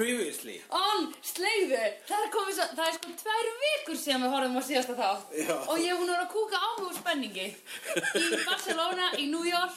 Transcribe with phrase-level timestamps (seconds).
[0.00, 0.56] previously.
[0.72, 4.62] On, sleiðu, það er komið svo, það er sko tvær vikur síðan við horfum á
[4.68, 5.32] síðasta þátt.
[5.44, 5.56] Já.
[5.60, 7.48] og ég er búin að vera að kúka áhuga og spenningi.
[8.20, 9.76] Í Barcelona, í New York,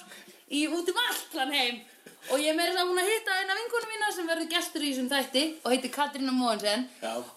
[0.53, 1.81] í út um allt hann heim.
[2.31, 4.93] Og ég er meira það búin að hitta eina vinkonu mína sem verður gestur í
[4.93, 6.85] þessum þætti og heitir Katrína Móhansen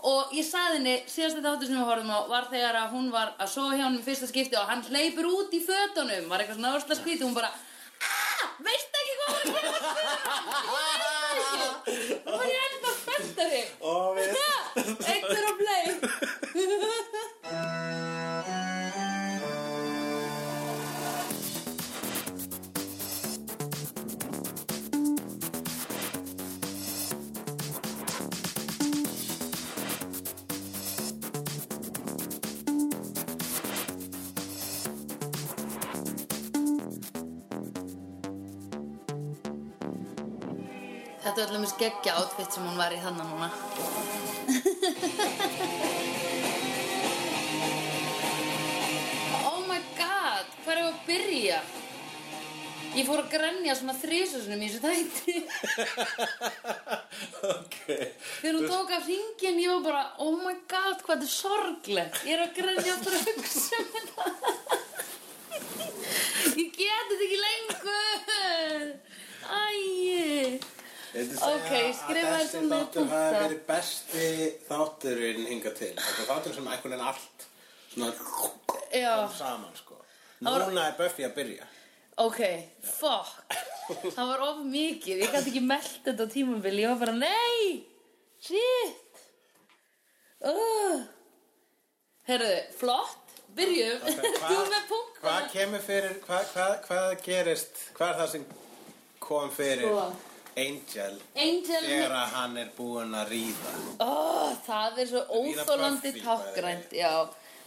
[0.07, 3.32] og ég saði henni, síðasta þáttur sem við horfum á var þegar að hún var
[3.34, 6.30] að sofa hjá hann í fyrsta skipti og hann hleypur út í fötunum.
[6.30, 9.71] Var eitthvað svona ársla skríti og hún bara aah, veistu ekki hvað var að gera
[12.27, 12.46] og var
[13.37, 14.29] ég ennþá spenntari Ó, við
[14.76, 15.46] Einhver á play
[41.36, 43.48] Þetta er allir með skeggja átfitt sem hún var í þannig núna.
[49.44, 51.58] Oh my god, hvað er að byrja?
[52.97, 55.34] Ég fór að grenja svona þrísusunum í þessu þætti.
[57.50, 57.77] Ok.
[57.84, 62.16] Þegar hún tók af hringin ég var bara Oh my god, hvað þetta er sorglegt.
[62.25, 64.25] Ég er að grenja aftur að hugsa um þetta
[66.62, 68.88] Ég get þetta ekki lengur.
[69.53, 70.75] Æi
[71.17, 73.20] Ok, skrifa þér Þessi svona þáttur punkta.
[73.20, 74.27] hafi verið besti
[74.69, 75.92] þátturinn hingað til.
[75.97, 77.47] Þetta er þáttur sem einhvern veginn allt
[77.95, 79.97] Svona kom saman sko.
[80.44, 81.69] Núna er Buffy að byrja.
[82.20, 82.41] Ok,
[82.84, 83.56] fuck.
[83.87, 87.87] Það var of mikið, ég gæti ekki meldt þetta á tímabili Ég var bara, nei!
[88.42, 89.20] Shit!
[90.42, 91.05] Uh.
[92.27, 93.22] Herðu, flott.
[93.56, 98.33] Byrjum, Ok, þú með punkt Hvað kemur fyrir Hvað hva, hvað gerist Hvað er það
[98.34, 98.42] sem
[99.25, 99.87] kom fyrir?
[99.87, 100.25] Sko.
[100.56, 101.82] Angel Angel.
[101.84, 103.72] Þegar að hann er búinn að ríða
[104.04, 107.10] oh, Það er svo óþólandi tákgrænt Já,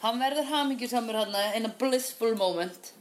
[0.02, 2.94] hann verður hamingjusamur hann In a blissful moment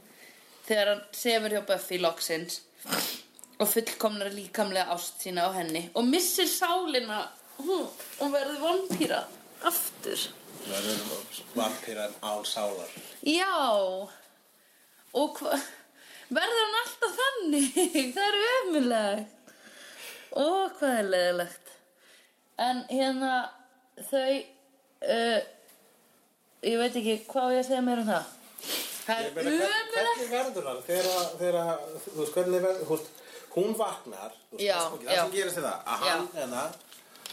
[0.67, 2.61] Þegar hann sefur hjá Buffy loksins
[3.59, 7.25] Og fullkomnar líkamlega ást sína á henni Og missir sálina.
[7.57, 7.89] Hún,
[8.21, 9.23] Og verður vampíra
[9.65, 10.29] Aftur.
[10.69, 11.01] Verður
[11.51, 12.93] vampíran án sálar.
[13.27, 13.51] Já.
[15.19, 15.41] Og
[16.29, 17.67] Verður hann alltaf þannig?
[18.15, 19.38] Það er ömulegt
[20.37, 20.45] Ó,
[20.79, 21.71] hvað er leðilegt
[22.59, 23.31] En hérna
[24.09, 25.39] Þau uh,
[26.67, 28.35] Ég veit ekki hvað ég að segja meira um það?
[29.05, 30.81] Það er ömulegt Hvernig verður hann?
[31.39, 31.69] Þegar,
[32.03, 33.07] þú veist, hvernig verður, veist,
[33.55, 35.21] hún vaknar, veist, Já, það, já.
[35.23, 36.63] sem gerist er það, að hann, hérna,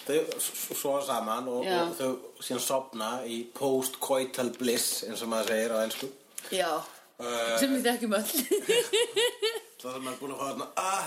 [0.06, 0.48] þau s-
[0.80, 1.74] sofa saman og, Já.
[1.82, 6.08] og þau síðan sopna í post-coital bliss, eins og maður segir á ennsku.
[6.54, 6.70] Já.
[7.18, 8.30] Uh, Sem við þekkjum öll.
[9.82, 11.04] Það er maður búin að fá þarna, ah,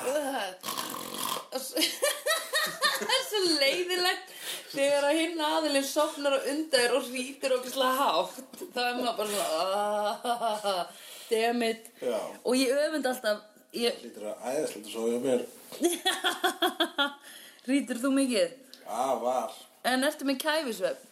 [3.00, 4.34] Það er svo leiðilegt
[4.70, 9.16] Þegar að hinn aðilinn sopnar og undar og rítur okkur slag hátt þá er maður
[9.18, 9.48] bara svona
[9.80, 10.84] ah,
[11.32, 12.18] Damn it Já.
[12.44, 13.42] Og ég öfund alltaf
[13.74, 15.44] ég, lítur að æðislegt og svo hjá mér,
[17.70, 18.56] Rítur þú mikið?
[18.90, 19.58] að var,
[19.90, 21.06] En ertu með kæfisvefn?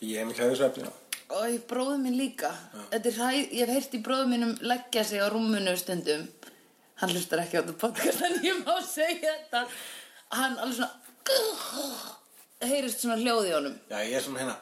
[0.00, 0.92] ég hef mikið hæðisvefni, já.
[1.36, 2.52] Og ég bróður minn líka
[2.94, 6.28] er hæ, Ég hef heyrt í bróður minnum leggja sig á rúmunu stundum
[7.00, 9.66] Hann hlustar ekki á þetta podcast En ég má segja þetta.
[10.36, 10.94] Hann alveg svona
[12.66, 13.74] Heyrist svona hljóð í honum.
[13.90, 14.56] Já, ég er svona hérna,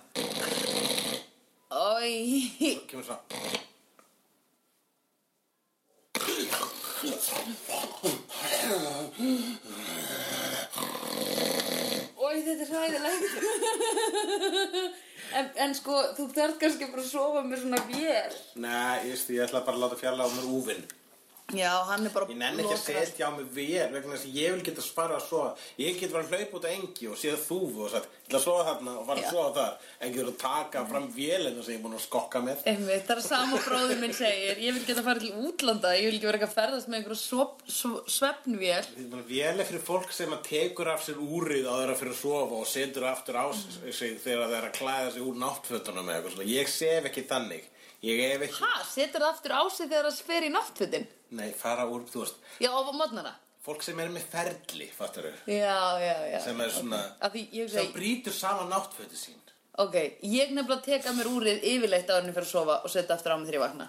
[1.75, 3.23] Ói kemur svona,
[12.25, 13.25] Ói, þetta er hræðilegt.
[15.35, 18.37] En, en sko, þú þarf kannski bara að sofa með svona vél.
[18.63, 20.85] Nei, ég ætla bara að láta fjalla á mér úvinn.
[21.53, 24.37] Já, hann er bara Ég nenni ekki að setja á mig vel vegna þess að
[24.41, 27.19] ég vil geta spara að sofa Ég get bara að hlaupa út á engi og
[27.21, 29.73] séð þúfu og sagt Ég ætla að sofa þarna og fara að sofa þar.
[30.01, 32.63] En getur að taka fram vélina sem ég er búin að skokka með?
[32.71, 34.63] Einmitt, það er sama bróður minn segir.
[34.65, 38.09] Ég vil geta farið til útlanda Ég vil ekki vera ekki að ferðast með einhverju
[38.15, 38.89] svefnvél.
[39.05, 42.23] Er Vél er fyrir fólk sem að tekur af sér úrið á þeirra fyrir að
[42.23, 43.47] sofa og setur aftur á
[43.93, 46.49] sig þegar klæða sig úr náttfötunum eða eitthvað svona.
[46.55, 47.69] Ég sef ekki þannig.
[48.05, 51.07] Ég hef ekki, Ha, setur það aftur á sig þegar það sfer í náttfötin
[51.39, 52.39] nei, fara úr, þú veist.
[52.63, 53.35] Já, á mótnana
[53.65, 56.39] Fólk sem er með ferli, fattar þau Já, já, já.
[56.45, 59.39] Sem er svona, Af því ég sem segi, brýtur saman náttfötu sín.
[59.81, 63.33] Ok, ég nefnilega teka mér úrið yfirleitt en ég fyrir að sofa og setja aftur
[63.35, 63.87] á mig þegar ég vakna.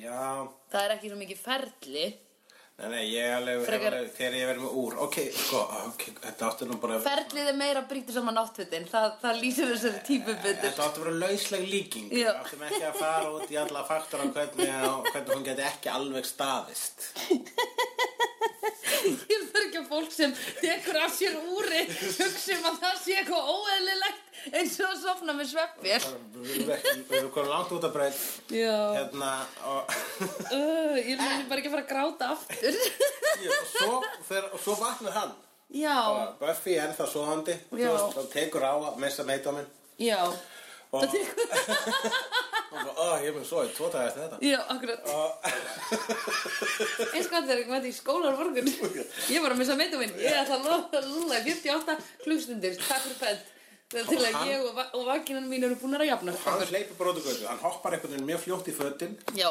[0.00, 2.06] Já, Það er ekki svo mikið ferli
[2.82, 4.94] Nei, nei, ég er alveg, Frekar- alveg þegar ég verið með úr.
[5.04, 5.60] Ok, sko,
[5.92, 8.88] ok, þetta áttu nú bara Ferlið er meira brýtur saman náttfötin.
[8.90, 10.58] Það, það lýsir þessari típu betur.
[10.64, 12.08] Þetta áttu að vera lausleg líking.
[12.10, 14.74] Við áttum ekki að fara út í alla faktora hvernig,
[15.12, 17.06] hvernig hún geti ekki alveg staðist.
[19.02, 23.16] Ég þarf ekki að fólk sem tekur af sér úri hugsa um að það sé
[23.18, 26.06] eitthvað óeðlilegt eins og sofna með sveppir.
[26.42, 26.72] Við
[27.18, 28.18] erum komið langt út af breyt
[28.50, 28.76] Já.
[28.98, 29.32] Hérna
[29.70, 29.82] og
[30.52, 32.74] Uh, ég er bara ekki að fara að gráta aftur.
[33.48, 33.94] og svo,
[34.52, 35.32] og svo vaknar hann
[35.72, 37.90] Já, og Buffy er ennþá svoðandi Já.
[37.96, 39.66] og tekur á að missa meitóminn
[40.02, 40.34] já, og
[41.02, 41.08] og
[42.72, 45.00] bara, ó, ég mun svo í tvo dagar eftir þetta já, akkurat.
[45.08, 45.30] og
[47.16, 48.68] Eins gott þegar ég mæti í skólar morgun.
[49.32, 50.12] Ég var að missa meitum minn.
[50.20, 52.76] Ég ætla að lúla í 48 klukkstundir.
[52.84, 53.18] Takk fyrir
[53.92, 54.08] fætt.
[54.08, 56.32] Til að ég og, va og vakinan mín eru búin að jafna.
[56.44, 59.50] hann hleypur bara út úr götu hann hoppar einhvern veginn mjög fljótt í fötin Já,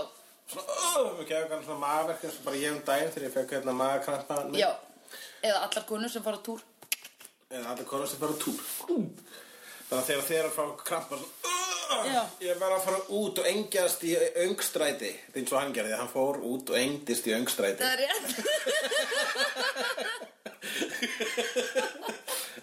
[0.51, 0.73] svona, ó,
[1.19, 3.73] og gefur hann svona magaverk eins og bara ég um daginn þegar ég fekk hérna
[3.83, 4.71] magakrampa já.
[5.43, 6.59] Eða allar konur sem fara á túr.
[7.51, 11.15] eða allir konur sem fara á túr þannig að þegar þeir eru að fá krampa
[11.17, 11.31] svona.
[11.91, 14.11] "Ugh, ég verð að fara út og engjast í
[14.45, 17.81] öngstræti þetta er eins og hann gerði, hann fór út og engdist í öngstræti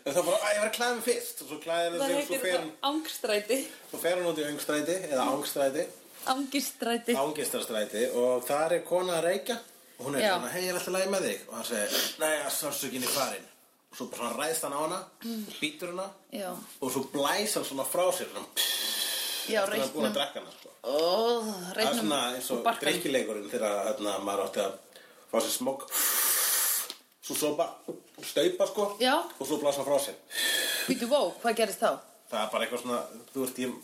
[0.08, 1.43] Það er en bara, að ég var að klæða mig fyrst.
[1.43, 3.58] Og svo klæði Það sig og svo fer hann, angstræti.
[3.90, 5.84] svo fer hann út í öngstræti eða ángstræti
[6.28, 7.14] Angistræti.
[7.16, 9.56] ángistarstræti og þar er kona að reykja.
[9.99, 10.32] Og hún er Já.
[10.37, 11.38] svona, hei, ég er alltaf læg með þig.
[11.49, 13.46] Og hann segir, nei, að sársökin í farin.
[13.90, 16.08] Og svo bara ræðst hann á hana og býtur hana.
[16.32, 16.50] Já.
[16.81, 18.28] og svo blæs hann svona frá sér.
[18.31, 18.46] Svona,
[19.49, 20.69] Já, eftir að hann búin að drekka hana sko.
[20.84, 20.99] Ó,
[21.72, 22.93] það er svona eins og barkanum.
[22.93, 24.72] drikkileikurinn þegar hérna, maður átti að
[25.32, 25.88] fá sér smokk
[27.28, 27.76] svo svo bara
[28.25, 29.14] staupa sko Já.
[29.38, 30.16] og svo blasa frá sér
[30.88, 31.90] Býtu vó, hvað gerist þá?
[32.30, 33.00] það er bara eitthvað svona,
[33.34, 33.76] þú veist, ég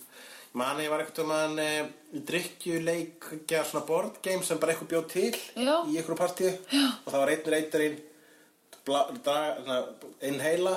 [0.55, 1.69] mani ég var eitthvað að e,
[2.31, 5.31] drikkjuleikja svona board game sem bara eitthvað bjóð til
[5.64, 5.76] Já.
[5.91, 8.02] í eitthvað partíu og það var einn reytarinn
[10.29, 10.75] inheila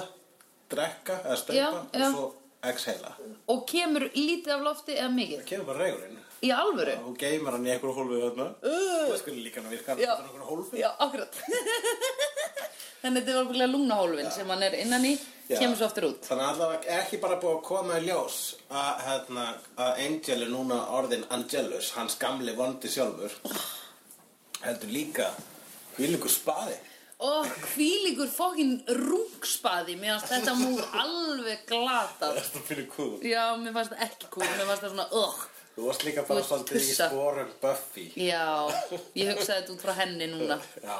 [0.71, 2.25] drekka eða staupa og svo
[2.67, 3.11] exheila
[3.47, 5.41] Og kemur lítið af lofti eða mikið?
[5.41, 6.93] það kemur bara reygurinn Í alvöru?
[7.09, 9.07] og geymar hann í eitthvað hólfu þarna Uh.
[9.09, 10.11] það skulle líka hann að virka Já.
[10.17, 11.39] þetta er einhverju hólfu Já, akkurat.
[13.01, 15.13] Þannig þetta er alveg lúnahólfin sem hann er innan í,
[15.49, 15.57] Já.
[15.61, 16.25] kemur svo aftur út.
[16.27, 18.37] Þannig að allavega ekki bara búið að koma í ljós
[18.69, 19.45] að, hérna,
[19.85, 23.37] að Angel er núna orðin Angelus, hans gamli vondi sjálfur
[24.65, 25.29] heldur líka
[25.97, 26.77] hvílíkur spaði
[27.25, 32.35] Og hvílíkur fokkin rungspaði, mér fannst þetta múr alveg glatað.
[32.43, 35.39] Þetta fyrir kúl Já, mér fannst það ekki cool, mér fannst það svona, ugh.
[35.77, 38.43] Þú varst líka bara svolítið í sporum Buffy Já,
[39.13, 40.57] ég hugsaði þetta út frá henni núna.
[40.81, 40.97] Já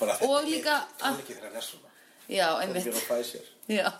[0.00, 1.90] bara, Og þetta- líka Þetta að- er ekki þegar er svona
[2.28, 2.86] Já, Það einmitt.
[2.86, 3.92] er að fæ sér Já,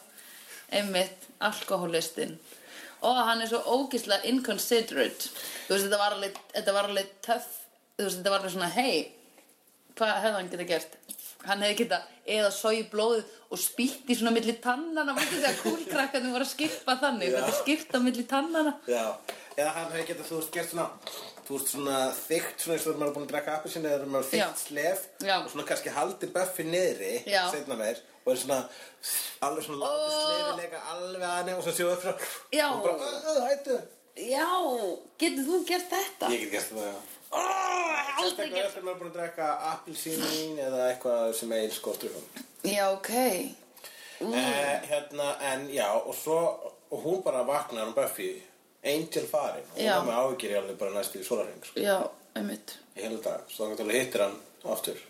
[0.72, 2.38] einmitt, alkohólistinn.
[3.04, 5.28] Og hann er svo ógislega inconsiderate.
[5.68, 7.46] Þú veist, þetta var alveg, þetta var alveg töff.
[7.98, 9.12] Þú veist, þetta var alveg svona, hei,
[9.94, 10.96] hvað hefði hann geta gert?
[11.44, 15.12] Hann hefði geta eða sói blóðið og spýtt í svona milli tannana.
[15.14, 17.34] Mætti þegar kúlkrakkarnir voru að skippa þannig.
[17.36, 18.78] Þetta skipta milli tannana.
[18.88, 19.04] Já
[19.56, 20.86] Eða hann hefði getað, þú veist, gert svona
[21.44, 23.90] Þú veist, svona þykkt, svona eins og þegar maður er búin að drekka appi sinni
[23.92, 25.36] Eða maður er þykkt slef Já.
[25.44, 27.42] Og svona kannski haldi Buffy niðri Já.
[27.52, 28.60] Seinna meir Og er svona
[29.44, 30.22] Alveg svona látið Ó.
[30.24, 32.14] slefilega alveg að henni Og svo sjóðu frá
[32.56, 32.66] Já.
[32.72, 33.76] Og bara, "Ö, ö, hættu
[34.14, 34.48] Já,
[35.18, 36.26] getur þú gert þetta?
[36.30, 36.94] Ég get gert það, já
[37.34, 37.40] Ó,
[38.22, 38.76] aldrei gert.
[38.76, 42.10] að maður er búin að drekka appelsín eða eitthvað sem er skortur
[42.64, 43.10] Já, ok.
[44.20, 46.38] eh, Hérna, en já, og svo
[46.90, 48.42] og hún bara vaknar um Buffy
[48.84, 49.94] Angel farin og Já.
[49.96, 51.96] er með áhyggjur í alveg bara næstu í sólarheng sko, Já,
[52.36, 52.76] einmitt.
[52.96, 54.36] í heilu dag, svo þannig að hittir hann
[54.74, 55.00] aftur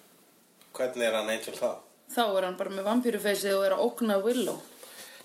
[0.75, 1.69] Hvernig er hann Angel þá?
[2.15, 4.57] Þá er hann bara með vampýrufeysi og er að ógna Willow.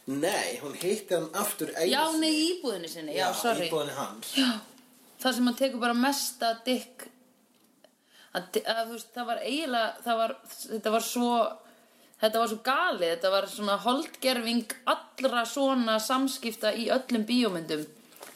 [0.09, 3.67] Nei, hún hittir hann aftur einu Já, nei, íbúðinni sinni, já, sorry.
[3.69, 4.49] íbúðinni hans Já,
[5.21, 7.07] það sem hann tekur bara mesta dykk
[8.37, 11.31] að, að þú veist, það var eiginlega það var, þetta var svo
[12.19, 17.85] þetta var svo galið, þetta var svona holdgerfing allra svona samskipta í öllum bíómyndum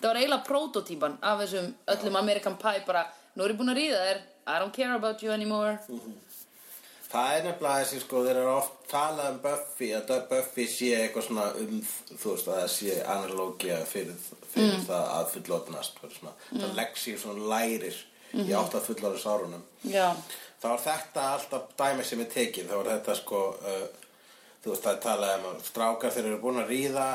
[0.03, 3.05] þetta var eiginlega prototýpan af þessum öllum American Pie bara,
[3.37, 4.21] nú er ég búin að ríða þér.
[4.43, 5.77] I don't care about you anymore.
[7.13, 11.27] Það er nefnilega þessi sko, þeir eru oft talað um Buffy, að Buffy sé eitthvað
[11.29, 14.17] svona um, þú veist, að það sé analógia fyrir,
[14.51, 17.99] fyrir það að fullotnast, svona, það legg sér svona lærir
[18.33, 19.63] í átt að fullorðis árunum.
[19.87, 20.09] Já,
[20.63, 23.87] Þá er þetta alltaf dæmi sem er tekið, þá er þetta sko, uh,
[24.63, 27.07] þú veist, það er talað um strákar þeir eru búin að ríða,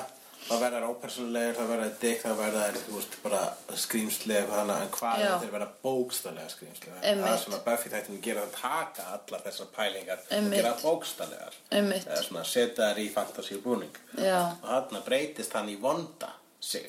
[0.47, 3.40] það verða þær ópersónulegir, það verða þær dick, það verða þær, þú veist, bara
[3.83, 6.95] skrýmsleg, þannig en hvað er þeir verða bókstælega skrýmsleg?
[7.02, 7.26] Einmitt.
[7.26, 11.59] Það sem að Buffy þættin gera að taka allar þessar pælingar og gera bókstælegar.
[11.80, 12.07] Einmitt.
[12.09, 14.00] Eða svona setja þær í fantasíu búning.
[14.16, 16.30] já, Og þarna breytist hann í vonda
[16.61, 16.88] sig.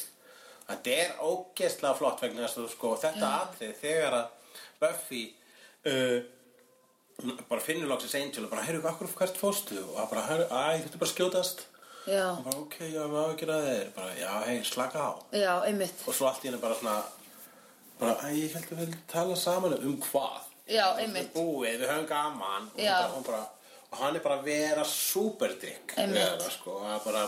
[0.69, 4.27] Þetta er ógeðslega flott vegna þess að sko, þetta atrið þegar að
[4.79, 5.23] Buffy
[5.89, 6.19] uh,
[7.49, 9.75] bara finnur loksins Angel og bara, heyrðu, akkur hvert fóstu?
[9.81, 11.65] Og hann bara, æ, þetta bara að skjótast.
[12.09, 13.87] Já, Og bara, ok, já, við hafa ekki þeir.
[13.95, 15.11] Bara, já, hei, slaka á.
[15.33, 16.97] já, einmitt Og svo allt í henni bara svona,
[17.99, 20.41] bara, ég held að við tala saman um hvað.
[20.69, 21.31] Já, einmitt.
[21.33, 22.93] búið, við höfum gaman og, Já.
[23.01, 23.45] bara, hún bara,
[23.91, 26.43] og hann er bara að vera superdrykk Einmitt.
[26.53, 27.23] sko, það er bara,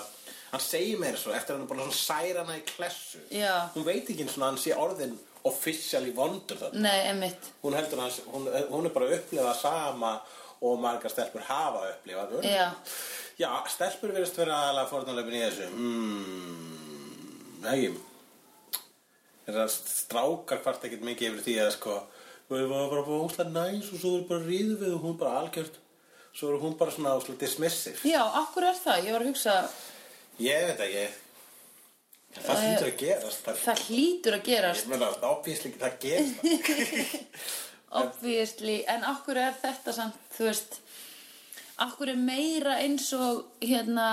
[0.51, 3.55] hann segir meira svo eftir hann er bara svona særa hana í klessu Já.
[3.73, 5.15] hún veit ekki eins og hann sé orðin
[5.49, 7.49] officially vondur þarna Nei, einmitt.
[7.63, 10.13] hún heldur hans, hún, hún er bara að upplifa sama
[10.61, 12.67] og margar stelpur hafa upplifað Já.
[13.41, 15.67] Já, stelpur verðist vera aðalega fórnarlöfin í þessu.
[15.73, 16.71] Mm,
[17.61, 17.91] Nei
[19.51, 21.95] Það strákar hvart ekkert mikið yfir því að sko
[22.51, 25.39] við varum bara bara óslega næs og svo er bara ríðu við og hún bara
[25.41, 25.79] algjört.
[26.37, 27.99] Svo er hún bara svona óslega dismissive.
[28.07, 29.01] Já, akkur er það?
[29.07, 29.57] Ég var að hugsa,
[30.41, 31.03] Ég veit ekki.
[32.31, 36.37] Það hlýtur að gerast Það, það hlýtur að gerast, ég meina, obviously það gerist.
[37.91, 40.77] Obviously, en akkur er þetta samt, þú veist,
[41.85, 44.07] akkur er meira eins og, hérna,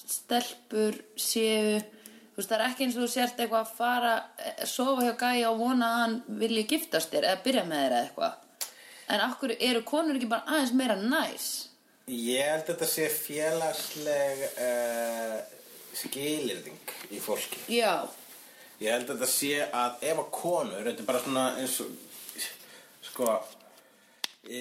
[0.00, 4.62] stelpur séu, þú veist, það er ekki eins og þú sért eitthvað að fara, eh,
[4.66, 8.04] sofa hjá gæja og vona að hann vilji giftast þér eða byrja með þér eða
[8.04, 8.70] eitthvað.
[9.10, 11.50] En akkur eru konur ekki bara aðeins meira næs?
[12.10, 15.36] Ég held að þetta sé félagsleg uh,
[15.94, 18.08] skilirðing í fólki Já,
[18.80, 22.44] Ég held að þetta sé að ef að konur, þetta er bara svona eins og,
[23.04, 23.34] sko,
[24.48, 24.60] e,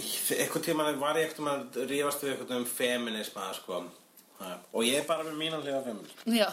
[0.00, 3.84] eitthvað tíma var ég eitthvað að rífast við eitthvað um feminisma, sko,
[4.72, 6.34] og ég er bara með mínan hliða feminisma.
[6.38, 6.48] já,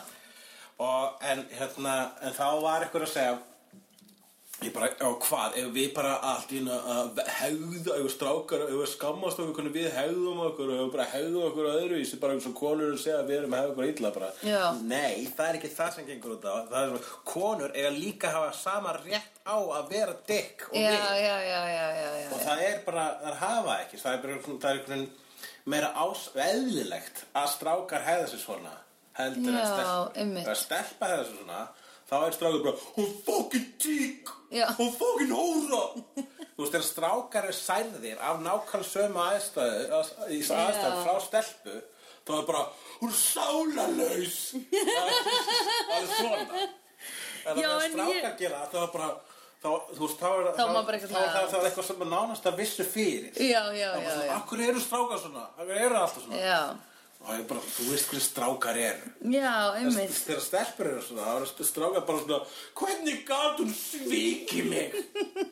[0.76, 3.36] Og, en, hérna, en þá var eitthvað að segja,
[4.64, 8.74] ég bara, já hvað, ef við bara allt í að hegða, ef við strákar, ef
[8.82, 12.58] við skammast okkur við hegðum okkur, ef við bara hegðum okkur öðruvísi, bara eins og
[12.60, 14.32] konur eru að segja að við erum að hegða okkur illa bara.
[14.48, 14.62] Já.
[14.92, 16.56] Nei, það er ekki það sem gengur út á.
[16.72, 20.80] Það er svona, konur eiga líka að hafa sama rétt á að vera dykk og
[20.80, 20.96] já.
[22.34, 25.08] Og það er bara, það hafa ekki, það er bara, það er einhvern veginn
[25.66, 28.74] meira ás, eðlilegt að strákar hegða sér svona
[29.16, 30.48] heldur en Já, einmitt.
[30.52, 31.60] Ef stelpa hegða sér svona,
[32.10, 34.32] þá er strákar bara, hún fókin tík,
[34.80, 35.84] hún fókin hóra.
[36.56, 41.78] Þú veist, þegar strákar er særðir af nákvæmlega sömu aðstæðu, aðstæðu frá stelpu,
[42.26, 42.66] þá er bara,
[43.02, 44.42] hún er sálarlaus.
[44.74, 45.22] það er
[45.86, 46.68] það er svona.
[47.46, 49.10] En þegar en strákar gera það, er bara,
[49.66, 50.50] þá, þú veist, þá er
[50.88, 53.32] bara eitthvað er sem er nánast að vissu fyrir.
[53.42, 54.34] Já, já, Það er já.
[54.40, 55.48] Akkur eru strákar svona?
[55.56, 56.42] Akkur eru alltaf svona?
[56.44, 56.60] Já,
[57.26, 59.08] Og ég bara, þú veist hvernig strákar eru.
[59.34, 60.12] já, einmitt.
[60.28, 62.38] Þegar stelpur eru svona, þá eru strákar bara svona,
[62.78, 65.00] hvernig gat hún svikið mig?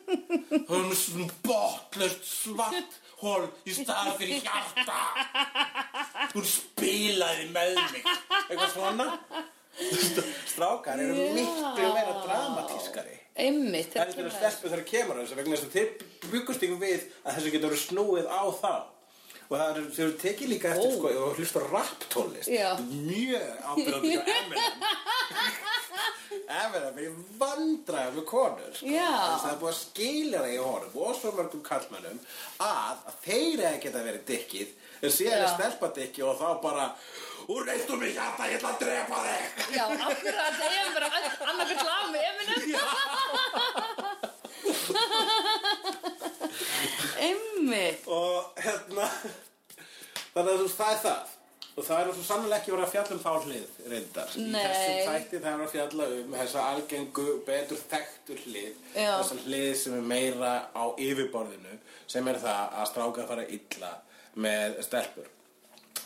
[0.68, 5.00] Hún er svona botlust svart hól í stað fyrir hjarta.
[6.36, 8.06] Hún spilaði með mig.
[8.44, 9.08] Eitthvað svona.
[10.46, 11.32] Strákar eru Já.
[11.34, 13.20] miklu meira dramatískari.
[13.34, 15.88] Einmitt, þetta heldur að kemur stelpu þegar kemur að þessu vegna þess að þið
[16.34, 18.74] byggust ykkur við að þessu getur verið snúið á þá
[19.44, 20.94] og það er, þau eru tekið líka eftir Ó.
[20.94, 22.68] sko, og hlusta á rap tónlist Já.
[22.80, 24.86] mjög ábyrðandi hjá Eminem
[26.64, 28.86] Eminem er vandræða með konur sko.
[28.88, 32.22] Þess það er búið að skilja það í honum og svo mörgum kallmennum
[32.64, 34.72] að, að þeir eða geta verið dikkið
[35.04, 36.88] en síðan er stelpa dikki og þá bara
[37.48, 39.42] úr reistum mig hjarta, ég ætla að drepa þig.
[39.76, 41.08] Já, akkur að segja bara
[41.50, 42.62] annarkvæmt lag með Eminem?
[47.24, 48.02] Einmitt.
[48.08, 49.06] Og hérna
[50.34, 51.22] þannig að þú veist, það er það.
[51.74, 54.28] Og það er svo sannlega ekki verið að fjalla um þá hlið reyndar.
[54.38, 54.62] Í Nei.
[54.62, 58.74] þessum þætti það er að fjalla um þessa algengu betur þekktur hlið.
[58.94, 59.10] Já.
[59.18, 61.74] þessa hlið sem er meira á yfirborðinu
[62.06, 63.92] sem er það að stráka fara illa
[64.44, 65.28] með stelpur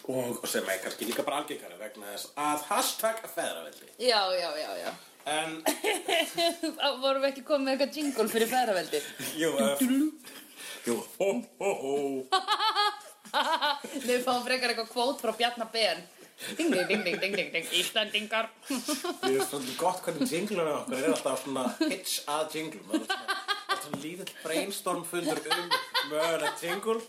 [0.09, 3.91] og sem er kannski líka bara algengari vegna þess að hashtag feðraveldi.
[4.01, 4.93] Já, já, já, já.
[5.29, 5.59] En
[7.03, 9.01] Vorum við ekki komið með eitthvað jingle fyrir færaveldi
[9.37, 9.83] jú, uh,
[10.87, 10.97] jú.
[11.19, 11.97] Ho ho ho.
[14.07, 16.01] Við fáum frekar eitthvað kvót frá Bjarnar Ben.
[16.57, 17.67] Ding, ding, ding, ding, ding, ding, ding.
[17.75, 23.75] Íslandingar Ég er svolítið gott hvernig jinglunar okkar er alltaf svona pitch að jingle Það
[23.75, 25.67] er svona, lítill brainstorm fundur um
[26.13, 27.01] mögulegt jingle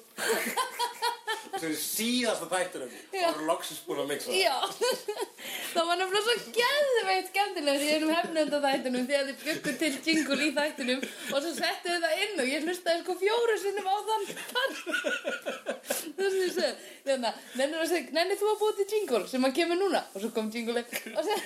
[1.59, 4.37] Svo er síðasta þættunum og erum loksins búin að mixa það.
[4.39, 4.55] Já,
[5.73, 9.89] það var nefnilega svo geðveitt skemmtilegt í einum hefnönda þættunum því að þið byggur til
[10.05, 13.89] jingle í þættunum og svo settu þið það inn og ég hlustaði sko fjóru sinnum
[13.91, 14.23] á þann
[14.53, 14.79] part.
[16.19, 16.71] Það sem ég segi,
[17.09, 20.03] þannig að nennir að segja, nennir þú að búa til jingle sem að kemur núna?
[20.13, 21.39] Og svo kom jingle og svo,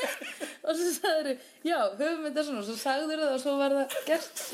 [0.66, 2.60] og sagður þið, já, höfum þetta svona.
[2.60, 4.44] Og svo sagður það og svo var það gert.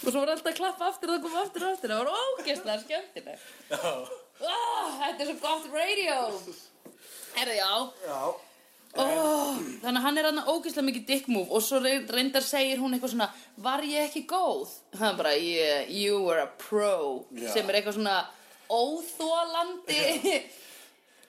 [0.00, 2.10] Og svo var alltaf að klappa aftur og það kom aftur og aftur, það var
[2.40, 4.19] ógeðslega skemmtilegt.
[4.40, 6.14] Oh, þetta er svo gott radio
[7.36, 7.72] Herðu, já
[8.06, 8.20] já.
[8.96, 12.80] oh, Þannig að hann er hann ógeðslega mikið dick move Og svo rey- reyndar segir
[12.82, 13.28] hún eitthvað svona
[13.66, 14.72] Var ég ekki góð?
[14.98, 17.50] Hann bara, yeah, you were a pro Já.
[17.54, 18.16] Sem er eitthvað svona
[18.70, 20.00] óþólandi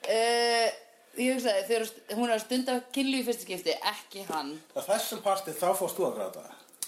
[0.08, 0.68] uh,
[1.12, 4.80] Ég hugsaði, þegar st- hún er að stunda killu í fyrsta skipti Ekki hann Á
[4.88, 6.44] þessum parti þá fórst þú að gráta.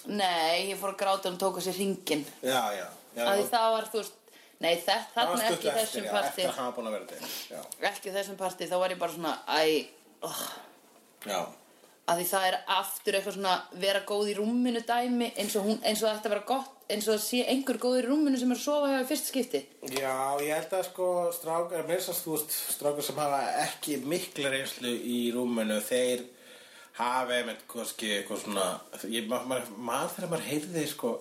[0.09, 3.67] Nei, ég fór að gráta um tóka sér ringin Já, já, já að því það
[3.75, 4.17] var, þú veist
[4.65, 6.31] Nei, þarna ekki eftir, þessum já, parti.
[6.31, 9.35] eftir að hafa búin að vera til Ekki þessum parti, þá var ég bara svona
[9.45, 9.61] Æ,
[10.25, 10.41] oh,
[11.29, 11.39] já,
[12.05, 15.79] að því það er aftur eitthvað svona vera góð í rúminu dæmi eins og, hún,
[15.85, 18.59] eins og að vera gott eins og það sé einhver góður í rúminu sem er
[18.59, 19.61] að sofa hjá í fyrsta skipti.
[19.89, 20.13] Já,
[20.45, 24.91] ég held að sko strákar, mér sannst þú veist, strákar sem hafa ekki mikla reynslu
[24.93, 26.27] í rúminu, þeir
[26.99, 28.67] hafa einmitt kannski eitthvað svona,
[29.09, 31.15] ég, maður, maður þegar maður heyrði sko,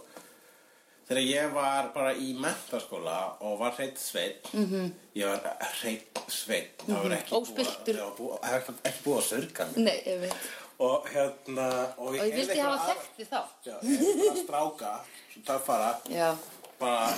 [1.09, 4.65] þegar ég var bara í mentaskóla og var hreitt sveit, Mhm.
[4.75, 4.91] -hmm.
[5.17, 7.95] ég var hreitt sveit, það var ekki Óspilltur.
[8.19, 9.77] búið, að- það var það var ekki, búið að sörga mig.
[9.77, 10.35] Nei, ég
[10.79, 11.67] Og hérna,
[11.99, 15.01] og Og ég vildi hafa aðra- þekkt þið þá Já, ég bara stráka,
[15.33, 16.37] sem töffara, Já,
[16.81, 17.15] bara,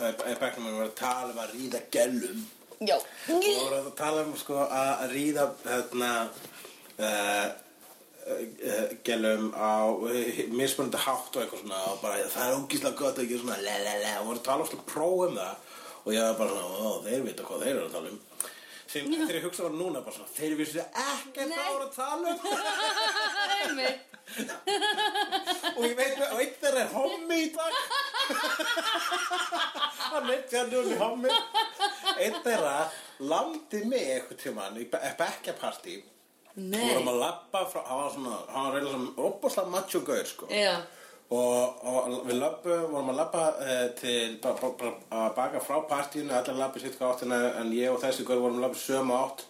[0.00, 2.46] eða bekknum við að tala um að ríða gellum
[2.80, 6.28] já og voru að tala um sko að að ríða hérna
[6.98, 7.52] uh,
[9.06, 10.10] gælum á uh,
[10.50, 13.76] mismunandi hátt og eitthvað svona og bara það er ógíslega gott og ekki svona le
[13.84, 15.54] le le og voru að tala um próf um það.
[16.06, 18.20] Og ég var bara svona, ó, þeir vita hvað þeir eru að tala um.
[18.86, 22.38] Sem ég hugsa var núna bara svona þeir vissu ekkert hvað voru að tala um.
[25.76, 27.74] Og ég veit með, og einn þeirra er hommi í dag.
[30.10, 31.30] Hann veit hvað hann er hommi.
[32.16, 32.76] Einn þeirra
[33.30, 35.02] landi mig eitthvað tímann í be-
[36.56, 36.80] Nei.
[36.88, 40.46] Vorum að labba frá, hann var svona hann var reyna svona opaslega macho gaur sko.
[40.48, 40.76] Já,
[41.36, 45.82] og, og við löpum, vorum að labba uh, til, bara ba, ba, að baka frá
[45.90, 49.18] partíinu, allir labbi sitt hvað áttina en ég og þessi gaur vorum að labba sömu
[49.18, 49.44] átt.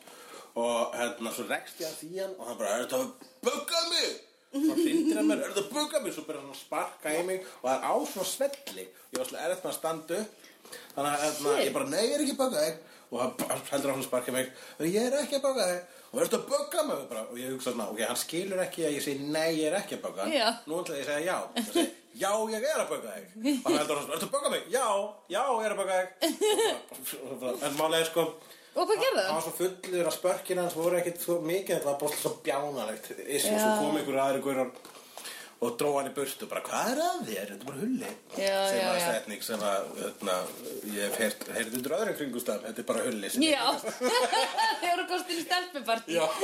[0.57, 3.83] Og hérna svo rekst ég að því hann og hann bara, er þetta að bugga
[3.93, 4.15] mig?
[4.65, 6.15] Svo hrindir hann mér, er þetta að bugga mig?
[6.17, 8.87] Svo byrjar hann að sparka í mig og það er á svona svelli.
[9.13, 10.47] Ég var svona erfitt með að standa upp.
[10.97, 12.81] Þannig að hérna, ég bara, nei, ég er ekki að bugga þig.
[13.07, 14.49] Og hann heldur á að sparka í mig.
[14.91, 15.93] Ég er ekki að bugga þig.
[16.07, 17.05] Og er þetta að bugga mig?
[17.11, 19.79] bara, og ég hugsa svona, ok, hann skilur ekki að ég segi, nei, ég er
[19.83, 20.27] ekki að bugga.
[20.33, 20.49] Já.
[20.67, 21.39] Nú ætla ég að segja já.
[21.61, 23.25] Það segi, Já, ég er að bögga þig.
[23.37, 24.63] Og hann heldur hann, ertu að bögga mig?
[24.73, 24.85] Já,
[25.29, 26.47] já, ég er að bögga þig.
[27.67, 28.23] En málega sko
[28.77, 29.37] og hvað gerði Hann það?
[29.37, 33.05] var svo fullur að spörkin hans voru ekkit svo mikið Það var bara svo bjánalegt
[33.17, 33.41] Já.
[33.47, 34.61] Svo kom einhver aðri guður
[35.65, 37.49] og dró hann í burtu bara, hvað er að þér?
[37.49, 39.07] Þetta er bara hulli Já, sem já, að já.
[39.07, 40.35] setning sem að hérna,
[40.93, 43.65] ég hef heyrt, heyrt undir öðrum kringustafn þetta er bara hulli Já,
[44.83, 46.27] þeir eru kostin í stelpupartí Já.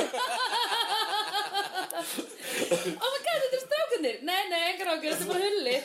[2.03, 5.77] Oh my god, þetta er strákunir Nei, nei, engar ágjör, þetta er bara hulli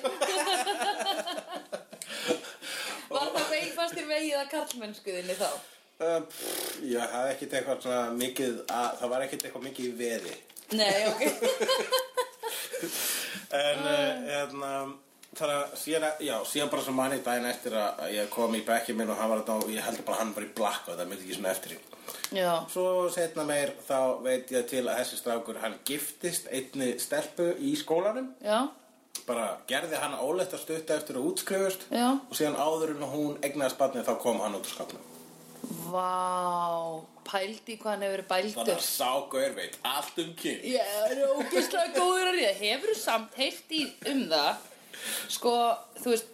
[3.12, 5.50] Var það veginn fast þér vegið að karlmennskuðinni þá?
[5.98, 9.94] Uh, pff, ég hafði ekkit eitthvað svona mikið að, það var ekkit eitthvað mikið í
[9.98, 10.36] veði
[10.78, 11.22] Nei, ok
[13.58, 14.72] En uh, hérna,
[15.38, 18.94] þannig að síðan, já, síðan bara svo manni daginn eftir að ég kom í bekki
[18.98, 21.10] minn og hann var þetta og ég heldur bara hann var í blakk og það
[21.10, 21.80] myndi ekki svona eftir í.
[22.38, 27.54] Já, Svo setna meir þá veit ég til að þessi strákur hann giftist einni stelpu
[27.58, 28.68] í skólanum já,
[29.28, 32.10] bara gerði hann ólegt að stutta eftir að útskrifust Já.
[32.22, 35.14] og síðan áður en hún egnaðist barnið þá kom hann út úr skapnum.
[35.92, 40.62] Vá Pældi hvað hann hefur verið Þannig bældur að sá gaur veit allt um kyn.
[40.64, 43.82] Já, það er ógeðslega góður að ríða Hefur þú samt heyrt í
[44.14, 44.66] um það
[45.36, 45.54] Sko,
[46.02, 46.34] þú veist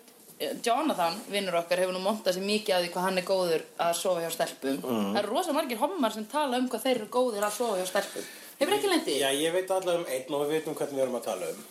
[0.66, 3.92] Jonathan, vinnur okkar, hefur nú montað sér mikið að því hvað hann er góður að
[4.00, 7.46] sofa hjá stelpum Það eru rosa margir hommar sem tala um hvað þeir eru góðir
[7.48, 8.26] að sofa hjá stelpum
[8.60, 9.20] Hefur ekki lendið?
[9.24, 11.62] Já, ég veit allavega um einn og við veitum hvernig við erum að tala um.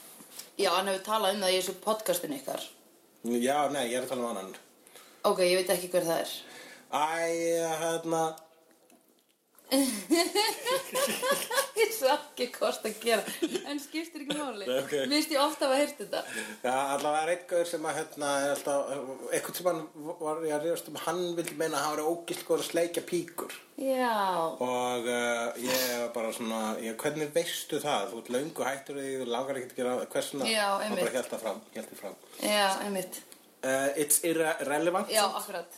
[0.58, 2.64] Já, hann hefur talað um það í þessu podcastinu ykkar
[3.42, 4.56] Já, nei, ég er að tala um annan.
[5.30, 6.32] Ok, ég veit ekki hver það er
[6.92, 6.96] Æ,
[7.80, 8.24] hérna,
[11.80, 13.22] Ég svo ekki hvort að gera
[13.70, 14.92] En skiptir ekki máli Nei, ok.
[15.08, 16.20] Mér finnst ég ofta að hafa heyrt þetta
[16.66, 18.80] Já, allavega er gaur sem að hérna, er alltaf,
[19.32, 19.80] eitthvað sem hann
[20.20, 23.04] var ég að ríðast um, hann vildi meina að hann var ógilt góður að sleikja
[23.08, 24.12] píkur Já
[24.68, 28.10] og uh, ég var bara svona, ég, hvernig veistu það?
[28.12, 30.44] Þú ert löngu hættur því, þú langar ekki að gera hversuna?
[30.52, 31.00] Já, Og einmitt.
[31.06, 32.16] bara held það fram, held það fram.
[32.44, 33.14] Já, einmitt
[33.62, 35.06] Uh, it's irrelevant.
[35.14, 35.70] Já, akkurat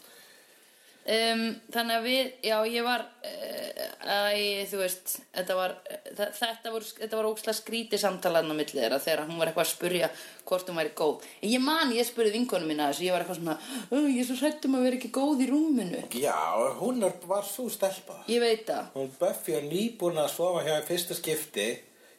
[1.05, 1.43] um,
[1.75, 6.88] Þannig að við, já, ég var uh, Æ, þú veist Þetta var, uh, þetta voru
[7.01, 10.11] Þetta var ókslega skrítið samtalaðan á milli þeirra Þegar hún var eitthvað að spurja
[10.45, 11.23] hvort hún væri góð.
[11.40, 13.55] En ég man, ég spurði vinkonu mína þessu Ég var eitthvað svona,
[13.90, 16.03] "Ö, ég er svo hrættum að vera ekki góð í rúminu.
[16.21, 16.37] Já,
[16.81, 18.19] hún var svo stelpa.
[18.29, 18.90] Ég veit það.
[18.95, 21.79] Hún Buffy er nýbúin að sofa hjá fyrsta skipti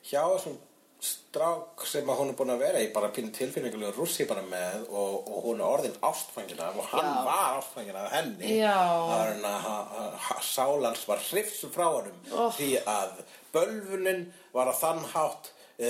[0.10, 0.58] hjá þessum
[1.06, 4.86] strák sem að hún er búin að vera í bara pínu tilfinningulegu rússi bara með
[4.90, 7.24] og, og hún er orðin ástfangin af og hann Já.
[7.28, 12.50] var ástfangin af henni hann að sálans var hrifsum frá honum Oh.
[12.56, 13.20] því að
[13.54, 15.90] bölvunin var að þann hátt e,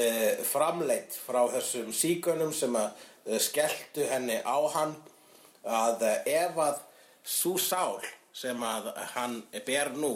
[0.49, 4.95] framleitt frá þessum síkönum sem að e, skelltu henni á hann
[5.65, 6.81] að e, ef að
[7.25, 8.01] svo sál
[8.35, 10.15] sem að hann ber nú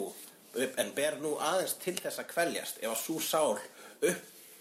[0.60, 3.56] en ber nú aðeins til þess að kveljast ef að svo sál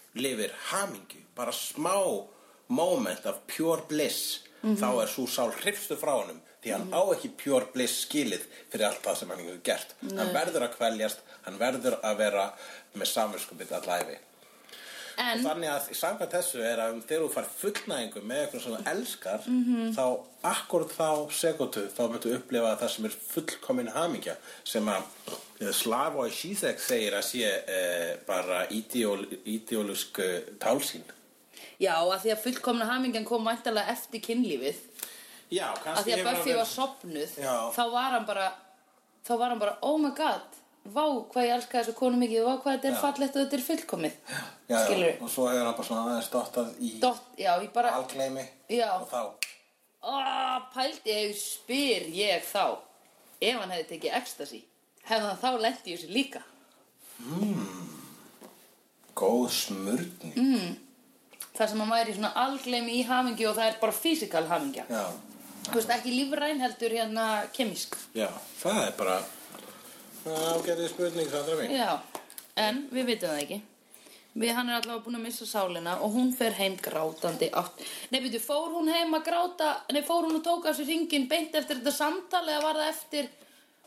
[0.09, 2.27] upplifir hamingju bara smá
[2.67, 7.31] moment af pure bliss þá er svo sál hrifstu frá honum því hann á ekki
[7.39, 9.93] pure bliss skilið fyrir allt það sem hann hefur gert.
[10.01, 12.49] Hann verður að kveljast, hann verður að vera
[12.95, 14.17] með samvinskupið allæfi
[15.19, 18.91] En, þannig að samkvæmt þessu er að þegar þú fær fullnæðingu með eitthvað sem þú
[18.93, 19.47] elskar
[19.97, 20.05] þá
[20.47, 25.09] akkurat þá sekundu þá myndu upplifa það sem er fullkomin hamingja sem að
[25.59, 31.03] eh, Slavoj Žižek segir að sé eh, bara ideól, ideólusk eh, tálsýn.
[31.79, 34.79] Já, að því að fullkomna hamingjan kom væntalega eftir kynlífið.
[35.49, 37.35] Já, Að kannski því að Buffy var sopnuð,
[37.75, 38.47] þá var hann bara,
[39.25, 42.53] þá var hann bara, oh my god, vá hvað ég elska þessu konu mikið, vá
[42.63, 43.01] hvað þetta er Já.
[43.01, 44.13] fallegt og þetta er fullkomið.
[44.29, 44.39] já,
[44.69, 45.21] já, Skilurðu?
[45.21, 48.89] og svo hefur hann bara svona aðeins dottað í Dott, já, bara, algleimi Já.
[49.01, 49.21] og þá
[50.03, 52.77] aaa, pældi ég, spyr ég þá,
[53.41, 54.61] ef hann hefði tekið ecstasy,
[55.03, 56.41] hefði hann þá lent í þessu líka?
[59.15, 60.77] góð smurning Mm.
[61.57, 65.03] þar sem hann væri svona algleimi í hamingju og það er bara fysikal hamingja já,
[65.67, 68.29] þú veist ekki lífræn heldur hérna kemísk já,
[68.61, 69.17] það er bara
[70.29, 71.73] ágætið spurning Sandra mín.
[71.75, 71.99] Já,
[72.55, 73.59] en við vitum það ekki.
[74.39, 77.81] Við hann er allavega búin að missa sálina og hún fer heim grátandi átt.
[78.13, 79.69] Nei byrju, fór hún heim að gráta?
[79.91, 82.91] Nei fór hún og tók á sér ringin beint eftir þetta samtal eða var það
[82.93, 83.31] eftir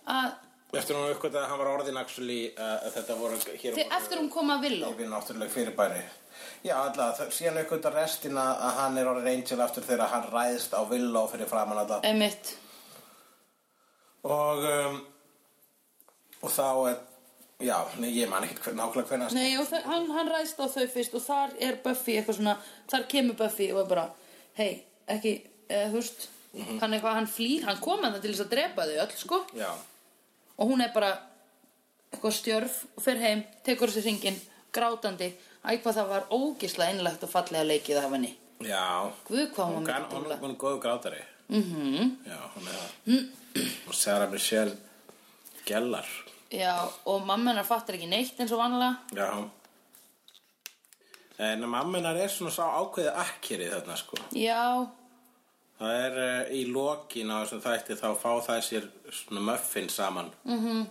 [0.07, 0.33] að
[0.73, 4.19] Eftir hún uppgötaði að hann var orðin actually uh, að þetta voru hér Þi- eftir
[4.23, 5.99] hún kom að Villó yfir náttúrulega fyrirbæri.
[6.65, 10.73] Já, alltaf, það- síðan uppgötaði restina að hann er orðin angel aftur þegar hann ræðist
[10.73, 12.55] á Villó fyrir framann alltaf einmitt.
[14.25, 14.97] Og um,
[16.43, 16.99] og þá er
[17.63, 20.67] já, nei, ég man ekki hver, nákvæmlega hvernig Nei, og það, hann, hann ræðst á
[20.67, 22.57] þau fyrst og þar er Buffy eitthvað svona,
[22.91, 24.07] þar kemur Buffy og er bara,
[24.59, 24.71] hei,
[25.15, 25.35] ekki,
[25.69, 26.29] eða, þú veist,
[26.83, 29.41] hann eitthvað, hann flýr, hann kom að það til þess að drepa þau öll, sko,
[29.57, 29.71] Já,
[30.59, 31.13] og hún er bara
[32.13, 34.41] eitthvað stjörf og fer heim, tekur þessi ringin,
[34.75, 35.31] grátandi,
[35.65, 38.35] æ, hvað það var ógislega einlegt og fallega leikið af henni.
[38.63, 38.83] já.
[39.27, 41.23] Guð, hún kann, hún, hún er góð grátari.
[41.49, 42.19] Mhm.
[42.27, 43.25] Já, hún er það.
[43.89, 44.77] Og Sarah Michelle
[45.67, 46.07] Gellar
[46.53, 46.77] Já,
[47.09, 48.97] og mamma hennar fattar ekki neitt eins og vanlega.
[49.17, 49.29] Já
[51.43, 54.87] En mamma hennar er svona sá ákveðið akkeri þarna sko Já,
[55.83, 60.29] Það er uh, í lokin á þessum þætti þá fá það sér svona muffin saman
[60.45, 60.85] mm -hmm.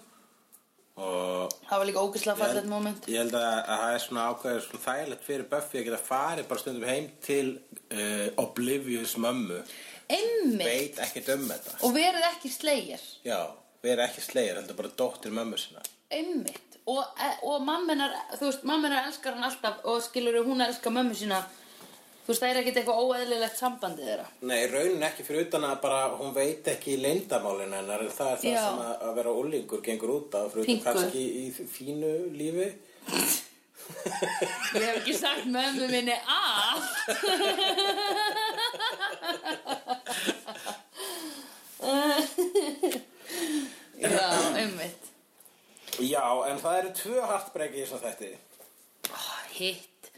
[1.06, 3.08] og það var líka ógislega fallegt moment.
[3.08, 6.48] ég held að, að það er svona ákveðið svona þægilegt fyrir Buffy að geta farið
[6.50, 7.48] bara stundum heim til
[7.94, 9.62] uh, Oblivious mömmu
[10.10, 10.68] Einmitt.
[10.68, 13.02] veit ekkert um þetta Og verið ekki slegir.
[13.24, 13.40] Já,
[13.90, 16.78] erum ekki slegir, heldur bara dóttir mömmu sinna Einmitt.
[16.92, 17.02] Og,
[17.48, 21.40] og mammenar, þú veist, mammenar elskar hann alltaf og skilur hún elskar mömmu sína.
[22.26, 24.26] Þú veist, það er ekkert eitthvað óeðlilegt sambandið þeirra.
[24.50, 28.38] Nei, raunin ekki fyrir utan að bara hún veit ekki leyndamálin hennar en það er
[28.42, 28.64] það Já.
[28.66, 31.46] sem að, að vera úlingur gengur út af fyrir utan kannski í
[31.78, 32.70] fínu lífi.
[34.76, 36.92] Ég hef ekki sagt mömmu minni allt
[44.02, 45.12] já, einmitt
[46.08, 48.32] Já, en það eru tvö hartbreki í þessum þætti.
[49.12, 50.12] Oh, hitt.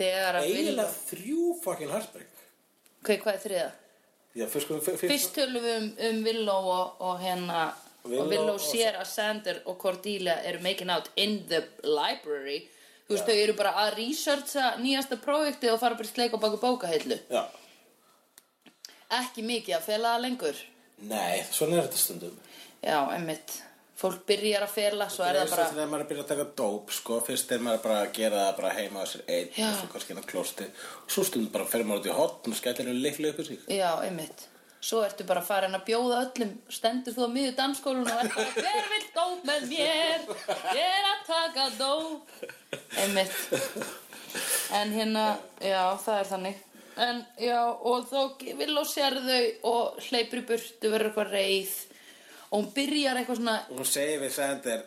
[0.00, 2.30] Þegar að Eiginlega þrjú fucking hartbrek
[3.00, 3.68] ok, hvað er þriða?
[4.38, 7.62] Já, fyrst, fyrst, fyrst tölum við um, um Willow og, og hérna
[8.06, 12.68] og og- sér að Sander og Cordelia eru making out in the library.
[13.08, 16.40] Þú veist, þau eru bara að researcha nýjasta projektið og fara bara í sleik og
[16.44, 17.18] baka bókahillu.
[17.30, 17.42] Já,
[19.18, 20.60] ekki mikið að fela lengur.
[21.10, 22.36] Nei, svona er þetta stundum.
[22.84, 23.56] Já, einmitt
[24.00, 26.46] fólk byrjar að fela, svo er það bara þegar maður er að byrja að taka
[26.60, 29.74] dóp sko, fyrst er maður bara að gera það bara heima á sér einn og
[29.76, 32.60] svo kannski inn á klósti og svo stundum bara fer maður út í hotn og
[32.60, 34.46] skellir henni upp í sig já, einmitt.
[34.80, 38.46] Svo ertu bara farin að bjóða öllum stendur þú á miður dansskólun og er bara
[38.54, 40.24] hver vill dóp með mér?
[40.78, 42.32] Ég er að taka dóp.
[43.02, 43.36] Einmitt.
[44.72, 45.26] En hérna,
[45.60, 46.64] já, það er þannig.
[47.00, 51.76] En já, og þá vil á sér þau og hleypur í burtu verður eitthvað reið
[52.50, 54.82] og hún byrjar eitthvað svona Hún segir við Sander,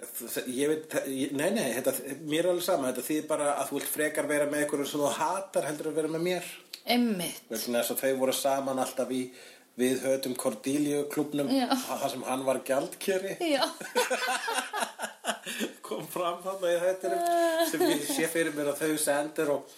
[0.52, 0.96] ég veit,
[1.40, 1.94] nei, nei, þetta,
[2.28, 5.04] mér er alveg sama, þetta þýðir bara að þú vilt frekar vera með einhverjum sem
[5.04, 6.50] þú hatar heldur að vera með mér.
[7.96, 9.24] að þau voru saman alltaf í
[9.80, 11.48] við hötum Cordelia klubnum,
[11.88, 13.64] það sem hann var gjaldkjöri, já,
[15.94, 17.22] kom fram þarna í þættinum
[17.72, 19.74] sem ég sé fyrir mér að þau Sander og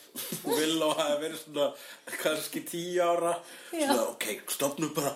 [0.47, 1.67] Willow hafi verið svona
[2.21, 3.34] kannski tíu ára,
[3.71, 5.12] svona, ok, stopnum bara,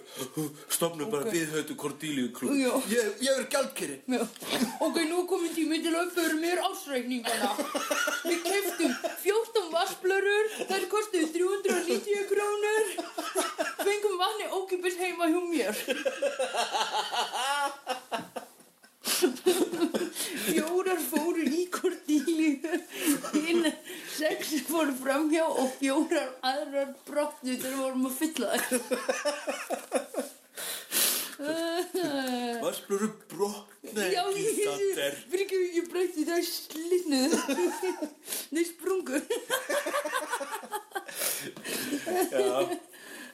[0.72, 2.72] stopnum bara við höfðu Cordelia klub Já.
[2.90, 3.46] ég, ég er
[4.10, 4.22] Já.
[4.84, 7.50] Ok, nú er komin tími til að uppföra mér ásreikningana.
[8.24, 8.92] Við keftum
[9.24, 12.84] 14 vassblörur, þær kostuðu 390 krónur.
[13.84, 15.74] Fengum vatni ókipis heima hjá mér.
[20.48, 22.80] fjórar fóru í Kortíliður
[23.36, 23.68] hinn
[24.16, 28.78] sex fóru framhjá og fjórar aðrar brotnu þegar vorum að fylla það
[31.38, 34.56] Hvað spilur þú um brotna Já, ég
[35.30, 39.20] fyrir ekki mikið brotni það er slinnuð það er sprungu.
[42.32, 42.78] Já.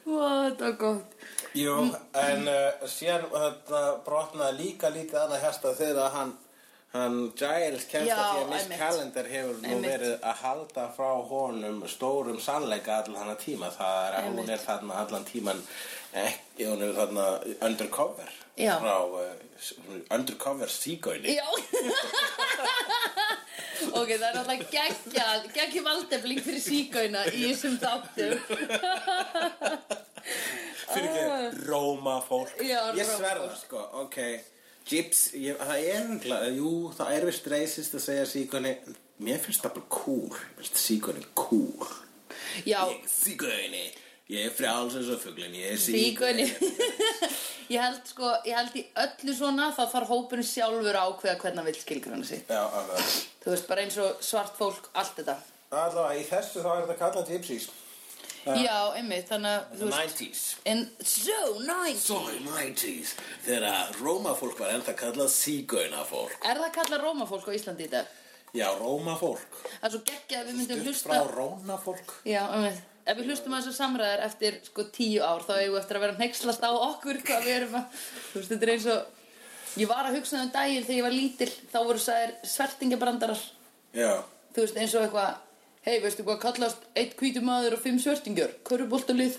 [0.05, 1.15] Það er gott.
[1.57, 1.75] Jú,
[2.19, 3.55] en uh, sér uh,
[4.05, 6.33] brotnaði líka lítið aðað hérstað þegar hann
[6.95, 8.69] hann Giles kemst að því að Miss.
[8.79, 13.69] Calendar hefur nú verið að halda frá honum stórum sannleika allan hann tíma.
[13.75, 15.61] Það er að hún er þarna allan tíman
[16.15, 17.25] ekki, hún er þarna
[17.67, 18.77] undercover Já.
[18.79, 19.35] frá uh,
[20.15, 21.35] undercover sígóini.
[21.35, 21.49] Já.
[23.99, 25.27] ok, það er alltaf geggja,
[25.57, 28.39] geggja valdefling fyrir síkauna í þessum þáttum.
[30.95, 31.27] Fyrir ekki
[31.67, 32.55] Róma fólk.
[32.63, 33.19] Já, Ég Rómafólk.
[33.19, 34.54] sverða sko, ok.
[34.85, 38.75] Gyps, ég, það er örugglega- jú, það er vist reisist að segja sígóini.
[39.25, 40.29] Mér finnst það bara cool.
[40.29, 41.87] Mér finnst sígóini cool.
[42.67, 43.85] Já, Ég sígóini.
[44.29, 46.47] Ég er frjáls eins og fuglin, ég er síkauni.
[46.49, 46.73] sígóini.
[47.75, 51.69] ég held sko, ég held í öllu svona þá þarf hópurinn sjálfur ákveða hvernig hann
[51.69, 52.45] vil skilgrana sig.
[52.49, 53.11] Já, alveg.
[53.45, 55.37] Þú veist, bara eins og svart fólk, allt þetta.
[55.75, 57.69] Allavega, í þessu þá er þetta kallað gypsies.
[58.45, 60.43] Já, einmitt, þannig að, The þú veist, 90s.
[60.73, 62.01] en so nice.
[62.05, 63.15] So 90s.
[63.47, 66.35] Þegar Rómafólk var enda kallað sígóinafólk.
[66.45, 68.11] Er það kallað rómafólk á Íslandi í dag?
[68.55, 69.57] Já, Rómafólk.
[69.81, 71.09] Það er svo geggja að við myndum Stutt hlusta...
[71.09, 72.13] frá Rónafólk.
[72.29, 72.83] Já, einmitt.
[73.05, 76.05] Ef við hlustum að þessu samræðar eftir sko tíu ár þá eigum við eftir að
[76.07, 77.99] vera hneyxlast á okkur hvað við erum að,
[78.31, 81.17] þú veist, þetta er eins og ég var að hugsa um daginn þegar ég var
[81.17, 83.43] lítil þá voru sæðir svertingabrandarar
[83.93, 84.13] Já.
[84.57, 85.35] þú veist, eins og eitthvað
[85.85, 89.37] hei, veistu hvað kallast eitt hvítur maður og fimm svertingjör, körfuboltalið.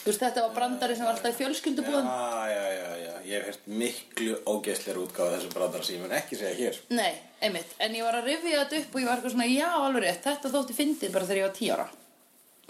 [0.00, 2.06] Þú veist, þetta var brandari sem var alltaf í fjölskyldubúðum.
[2.08, 3.14] Já, já, já, já.
[3.26, 6.78] Ég hef hert miklu ógeðsleir útgáð þessum brandara sem ég mun ekki segja hér.
[6.96, 7.10] Nei,
[7.44, 10.06] einmitt, en ég var að rifja þetta upp og ég var eitthvað svona, já, alveg
[10.06, 11.86] rétt, þetta þótti fyndið bara þegar ég var tíu ára.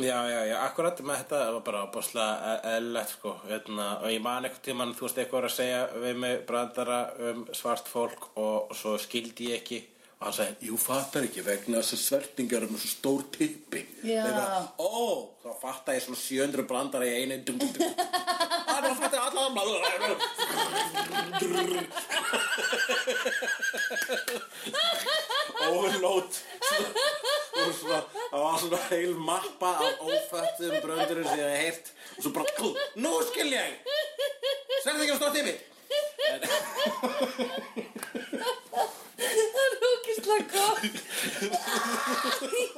[0.00, 3.36] Já, já, já, akkurat með þetta var bara bóðslega eðlilegt sko.
[3.46, 7.42] Hérna, og ég man eitthvað tímann, þú veist eitthvað að segja við mig brandara um
[7.54, 9.82] svart fólk og svo skildi ég ekki
[10.20, 13.80] og hann sagði, jú fattar ekki vegna þess að svertingar er með svo stór tippi.
[14.02, 17.38] Þegar, ó, þá fattar ég svona 700 brandara í einu.
[17.40, 19.56] Það er fattar allan
[25.70, 26.30] Overload
[27.60, 27.98] og svona,
[28.30, 31.86] það var svona heil mappa af ófættum bröndurum sem ég hef heyrt.
[32.16, 33.72] Og svo bara, "Kú, nú skil ég.
[34.82, 35.56] Sverði ekki á stótt yfir
[39.20, 40.82] Það er ógislega gott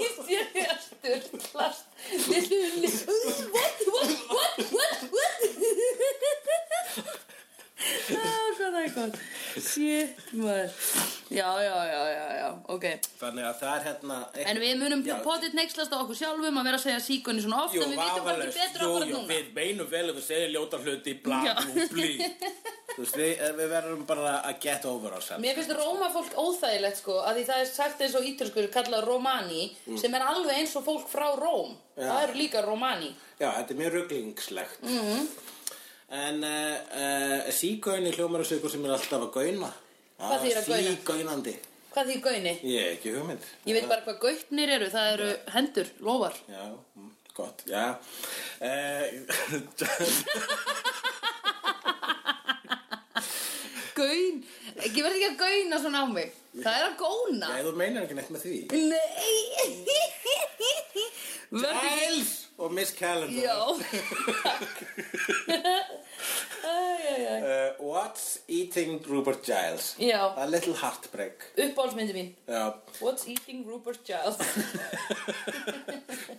[0.02, 1.85] Ég sé því að styrklast
[2.28, 2.90] Lillu hulli
[3.52, 5.38] What, what, what, what, what
[8.12, 9.16] Ah, Hvað það er gott
[9.62, 10.70] Shit, maður
[11.33, 12.85] Já, já, já, já, já, ok
[13.32, 16.78] Þannig að það er hérna En við munum potið nexlast á okkur sjálfum að vera
[16.78, 19.30] að segja síkunni svona oft Jú, en við vitum ekki betur Jú, okkur jú, núna
[19.32, 21.54] við meinum vel að við segjum ljóta hluti Já.
[21.62, 22.10] blú, blí
[22.92, 27.14] Þú veist, við, við verðum bara að get over ourselves Mér finnst rómafólk óþægilegt sko
[27.24, 29.62] að því það er sagt eins og ítalskur kallað romani
[29.96, 32.00] sem er alveg eins og fólk frá Róm Mm.
[32.00, 32.08] Já.
[32.08, 35.26] það eru líka romani Já, þetta er mjög rugglingslegt mm.
[36.12, 39.68] En uh, uh, sígauni hljómar þessu ykkur sem er alltaf að gauna
[40.22, 40.94] Hvað þýðir að gauna?
[40.94, 41.54] Sígaunandi
[41.92, 42.52] Hvað því gauni?
[42.64, 43.42] Ég hef ekki hugmynd.
[43.68, 46.62] Ég veit bara hvað gautnir eru, það eru hendur, lofar Já,
[46.96, 47.85] mm, gott, já.
[48.62, 49.07] Uh,
[53.92, 54.38] Gaun,
[54.81, 56.33] ekki verði ekki að gauna svona á mig.
[56.62, 57.48] Það er að góna.
[57.52, 58.57] Nei, þú meinar ekki neitt með því.
[58.88, 59.20] Nei.
[61.52, 63.37] Giles og Miss Calendar.
[63.37, 63.57] Já.
[65.52, 65.68] Uh,
[67.82, 69.96] what's eating Rupert Giles?
[69.98, 70.34] Já.
[70.36, 71.42] A little heartbreak.
[71.56, 72.34] Uppáhaldsmyndi mín.
[72.46, 74.36] Já, What's eating Rupert Giles?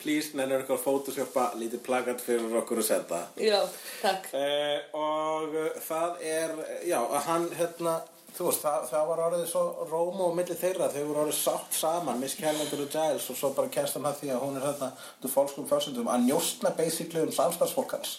[0.03, 3.21] Please, nennur ykkur photoshopa lítið plakat fyrir okkur að senda.
[3.39, 3.59] Já,
[4.01, 4.31] takk.
[4.33, 7.99] Uh, Og uh, það er, já, að hann hérna
[8.33, 9.59] Þú veist, það, það var orðið svo
[9.91, 13.51] Róma og milli þeirra, þau voru orðið sátt saman Miss Calendar og Giles og svo
[13.53, 14.87] bara kemst hann að því að hún er hérna
[15.21, 18.15] þú fólkskum försendum að njóstna basically um samstarfsfólk hans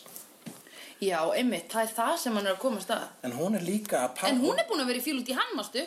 [1.02, 3.07] Já, einmitt, það er það sem hann er að komast að.
[3.26, 5.28] En hún er líka að pa- En hún er búin að vera í fíl út
[5.28, 5.83] í hann, mástu?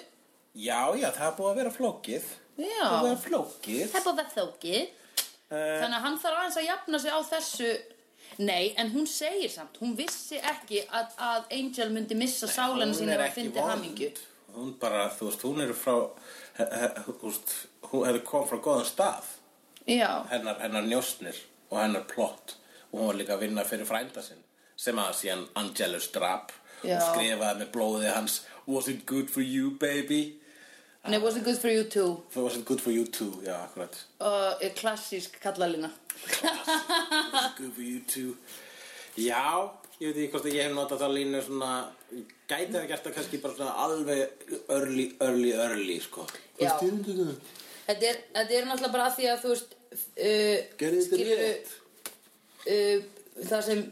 [0.57, 2.23] Já, já, það er búið að vera flókið.
[2.57, 2.67] Já.
[2.67, 3.85] Það er búið að vera flókið.
[3.91, 4.81] Það er búin að vera þókið
[5.51, 7.69] uh, Þannig að hann þarf aðeins að jafna sig á þessu.
[8.37, 13.21] Nei, en hún segir samt Hún vissi ekki að, að Angel myndi missa sína er
[13.21, 13.71] ef að ekki fyndi vond.
[13.71, 14.09] hamingju
[14.57, 15.95] Hún bara, þú veist, hún er frá
[17.05, 17.53] þú veist,
[17.87, 19.23] Hún hefði kom frá góðan stað.
[19.87, 21.37] Já, hennar, hennar njóstnir
[21.71, 22.57] og hennar plott.
[22.91, 24.43] Og hún var líka að vinna fyrir frænda sinn
[24.77, 26.51] sem að síðan Angelus drap
[26.83, 26.97] Já.
[26.99, 30.37] og skrifaði með blóði hans Was it good for you baby?
[31.07, 33.31] Nei, wasn't good for you too it good for you too?
[33.45, 33.95] Já, akkurat.
[34.19, 35.89] uh, klassísk kallalína
[37.57, 38.35] Good for you too.
[39.17, 39.69] Já,
[40.01, 41.69] ég veit ekki hvort að ég hef notað það línu svona,
[42.49, 46.25] gæti það gert það kannski bara svona alveg early, early, early, sko.
[46.61, 46.73] Já.
[47.87, 51.73] Þetta er, þetta er náttúrulega bara að því að þú veist uh, Gerðu þetta rétt.
[52.67, 53.83] uh, það sem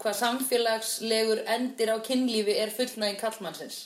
[0.00, 3.82] hvað samfélagslegur endir á kynlífi er fullnæging kallmannsins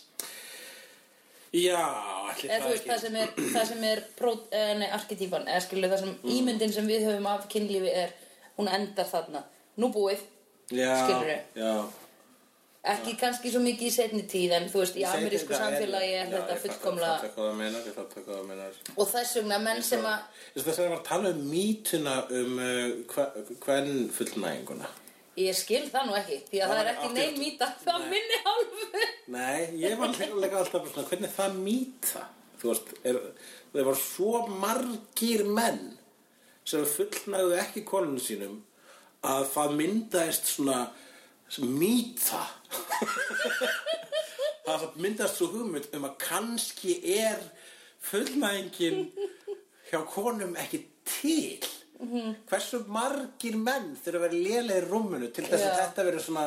[1.53, 1.81] Já,
[2.29, 5.88] allir þú veist það sem er, það sem er pró, uh, nei, arketýpan, eða skilur
[5.95, 6.33] það sem Mm.
[6.35, 8.11] ímyndin sem við höfum af kynlífi er
[8.59, 9.43] hún endar þarna,
[9.81, 10.21] nú búið
[10.71, 11.38] Já, skilurðu.
[11.57, 11.73] Já.
[12.93, 16.55] ekki kannski svo mikið í setni tíð en þú veist, í amerísku samfélagi er þetta
[16.61, 16.79] það
[17.33, 18.73] það menar.
[18.97, 20.21] og þess vegna menn sem að
[20.55, 22.88] Þess að það var að tala um mítuna um uh,
[23.64, 24.88] hvern fullnæginguna.
[25.38, 29.07] Ég skil það nú ekki, því að það er ekki neinn mýta það minni hálfu
[29.29, 32.24] Nei, ég var líka alltaf svona, hvernig það mýta?
[32.59, 33.18] Þú veist, er,
[33.74, 35.83] það var svo margir menn
[36.68, 38.57] sem fullnægðu ekki konunum sínum
[39.27, 40.81] að það myndaðist svona
[41.64, 42.42] mýta.
[44.66, 47.40] það myndaðist svo hugmynd um að kannski er
[48.09, 49.09] fullnægingin
[49.90, 51.78] hjá konum ekki til.
[51.99, 55.79] Hversu margir menn þurfa að vera lélegir í rúminu til þess að Já.
[55.83, 56.45] þetta verið svona,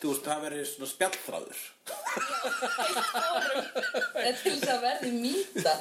[0.00, 1.60] þú veist, það verið svona spjallþráður.
[4.28, 5.74] er til þess að verði mýta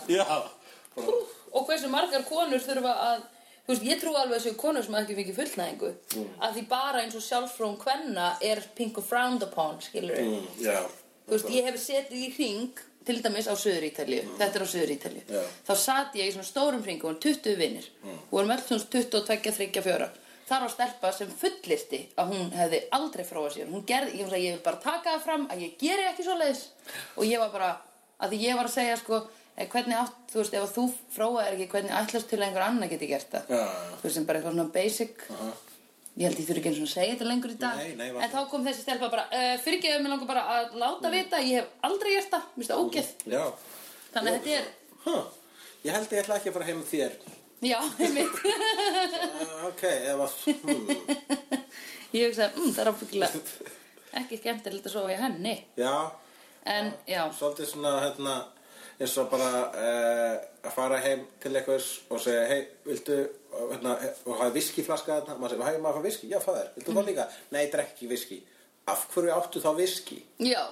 [1.58, 3.20] og hversu margar konur þurfa að
[3.68, 6.30] þú veist, ég trú alveg að þessu konur sem ekki fengi fullnæðingu Mm.
[6.42, 10.80] að því bara eins og sjálfsfrón kvenna er pink og frowned upon, skilur Mm, já.
[11.28, 12.72] þú veist, ég hef setið í hring
[13.08, 15.42] til dæmis á Suður Ítalíu, þetta er á Suður Ítalíu Já.
[15.68, 18.18] þá sat ég í svona stórum hring og vorum 20 vinnir Mm.
[18.28, 20.10] og vorum öll svona 22, 3, 4
[20.48, 24.54] þar var stelpa sem fullirti að hún hefði aldrei fróað sér hún gerði, ég, ég
[24.56, 26.62] vil bara taka það fram að ég geri ekki svoleiðis.
[27.18, 27.72] Og ég var bara,
[28.24, 29.20] að því ég var að segja sko
[29.58, 30.86] eh, hvernig átt, þú veist, ef að þú
[31.18, 33.52] fróað er ekki hvernig ætlast til að einhver annar geti gert það?
[33.58, 33.66] Já.
[34.00, 35.28] þú veist, sem bara eitthvað svona basic
[36.18, 37.78] ég held ég þurfi ekki eins og að segja þetta lengur í dag.
[37.78, 41.14] Nei, nei, en þá kom þessi stelpa bara uh, fyrirgeðu mig langar bara að láta
[41.14, 41.42] vita.
[41.46, 43.14] Ég hef aldrei gert það, mér finnst það ógeð.
[44.16, 44.70] Þannig að þetta er,
[45.08, 45.28] Huh.
[45.86, 47.14] Ég held ég ætla ekki að fara heim með þér.
[47.64, 48.40] já, einmitt.
[48.44, 50.34] Uh, ok, ef að...
[50.68, 50.90] Hmm.
[52.12, 53.42] ég hugsaði, mm, það er ábyggilega
[54.20, 55.54] ekki skemmtilegt að sofa í henni.
[55.80, 55.94] Já,
[56.74, 58.36] en já, svolítið svona, hérna,
[58.98, 63.18] eins og bara uh, að fara heim til einhvers og segja, hei, viltu,
[63.54, 67.12] hérna, og hafa viskiflaska þarna, maður segir, hei, maður fá viski, já, fæður, viltu það
[67.12, 67.28] líka?
[67.54, 68.42] Nei, ég drekk ekki viski.
[68.88, 70.22] Af hverju áttu þá viski?
[70.42, 70.64] já,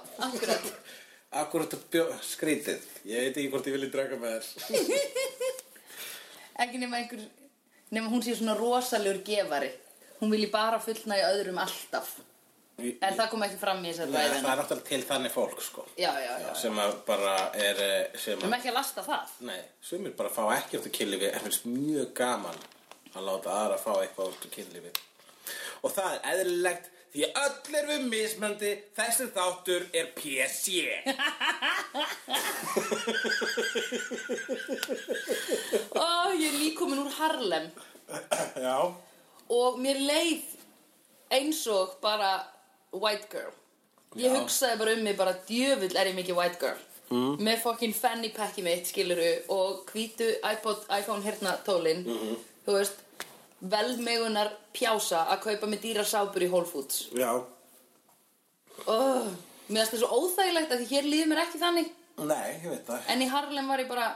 [1.36, 2.84] akkurat bjó, skrítið?
[3.12, 5.56] Ég veit ekki hvort ég vilja drekka með þér.
[6.64, 7.24] ekki nema einhver
[7.92, 9.72] nema hún sé svona rosalegur gefari
[10.20, 12.16] hún vilji bara fullnægja öðrum alltaf
[12.78, 15.86] en það kom ekki fram í þessar Nei, það er náttúrulega til þannig fólk, sko.
[15.96, 18.42] já, já, já, Sem að bara er, eh, sem við að...
[18.44, 19.36] erum ekki að lasta það.
[19.50, 22.60] Nei, sumir bara fá ekki áttu kynlífi en finnst mjög gaman
[23.16, 24.92] að láta aðra fá eitthvað áttu kynlífi.
[25.86, 30.66] Og það er eðlilegt því að öll erum við mismöndi þessi þáttur er PC
[35.96, 37.70] ó, ég er líkomin úr Harlem.
[38.60, 38.78] Já.
[39.56, 40.44] Og mér leið
[41.36, 42.34] eins og bara
[42.92, 43.54] white girl.
[44.16, 44.36] Ég Já.
[44.40, 46.84] hugsaði bara um mig bara djöfull er ég mikið white girl?
[47.06, 47.36] Mm.
[47.38, 52.02] með fokkin fanny packi mitt skiluru og hvítu iPod, iPhone hérna tólin.
[52.66, 53.04] Þú veist
[53.62, 57.12] velmegunar pjása að kaupa með dýra sápur í Whole Foods.
[57.14, 57.30] Já.
[58.90, 59.30] Oh,
[59.70, 61.92] mér finnst það svo óþægilegt að því hér líður mér ekki þannig.
[62.26, 63.06] Nei, ég veit það.
[63.14, 64.08] En í Harlem var ég bara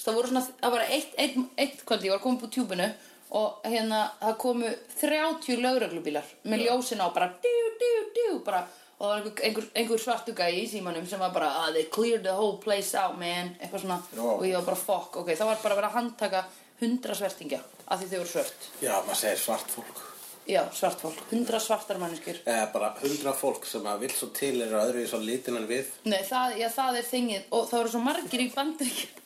[0.00, 2.88] það voru svona, það var eitt, eitt, eitt kvöldi, ég var komin på tjúbinu
[3.34, 8.66] og hérna, það komu 30 lögreglubílar með ljósin á bara djú, djú, djú, bara.
[8.96, 11.84] Og það var einhver, einhver, einhver svartu gæi í símanum sem var bara, ah, they
[11.92, 13.52] cleared the whole place out, man.
[13.60, 14.22] Eitthvað svona, Já.
[14.24, 15.32] og ég var bara, fuck, ok.
[15.34, 16.44] Það var bara að vera að handtaka
[16.80, 20.02] 100 svertingja af því þau voru svört, Já, maður segir svart fólk.
[20.46, 21.20] Já, svart fólk.
[21.34, 22.38] 100 svartar manneskjur.
[22.46, 25.66] Eða bara hundra fólk sem að vill svo til er öðru í svo litin en
[25.66, 25.90] við.
[26.06, 27.48] Nei, það, já, það er þingið.
[27.50, 29.24] Og það voru svo margir í bandaríkjum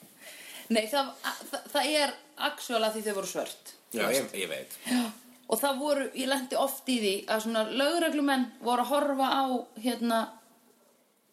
[0.70, 1.08] Nei, það,
[1.50, 4.76] það, það er að því þau voru svört Já, ég, ég veit.
[4.86, 5.02] Já.
[5.50, 9.44] Og það voru, ég lendi oft í því að svona lögreglumenn voru að horfa á
[9.82, 10.20] hérna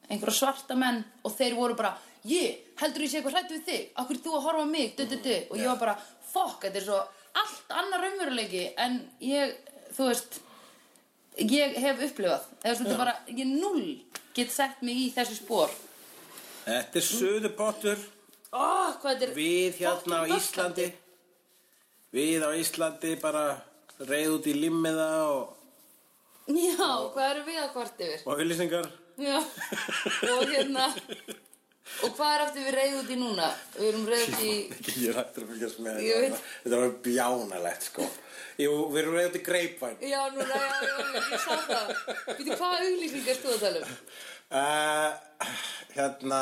[0.09, 1.93] einhverja svarta menn og þeir voru bara
[2.25, 3.85] ég, heldur ég sé eitthvað hrættu við þig?
[4.01, 5.37] Akkur þú að horfa mig, du, du, du.
[5.51, 5.95] Og ég var bara,
[6.31, 6.99] fokk, þetta er svo
[7.37, 9.53] allt annar raunveruleiki en ég
[9.93, 10.39] þú veist
[11.37, 13.83] ég hef upplifað, eða svona þetta bara ég null
[14.37, 15.73] get sett mig í þessu spór
[16.67, 18.01] Þetta er söðupottur
[18.51, 20.87] Ó, hvað þetta er Við hérna á Íslandi
[22.17, 23.43] Við á Íslandi bara
[24.09, 25.53] reið út í limmiða og,
[26.47, 28.21] Já, hvað eru við að kvart yfir?
[28.25, 28.87] og auðlýsingar
[29.19, 29.37] Já,
[30.31, 30.85] og hérna
[32.03, 33.47] Og hvað er aftur við reyð út í núna?
[33.77, 34.53] Við erum reyð út í...
[35.01, 36.17] Ég er hættur að fylgjast með þetta.
[36.23, 36.41] veit.
[36.63, 38.07] Þetta var bjánalegt, sko.
[38.59, 39.95] Jú, við erum reyðið til greipvæn.
[40.03, 41.93] Já, já, já, ég sá það.
[42.27, 43.95] Býtu, hvaða auglýsingar stóð að tala um?
[44.47, 45.55] Uh,
[45.95, 46.41] hérna,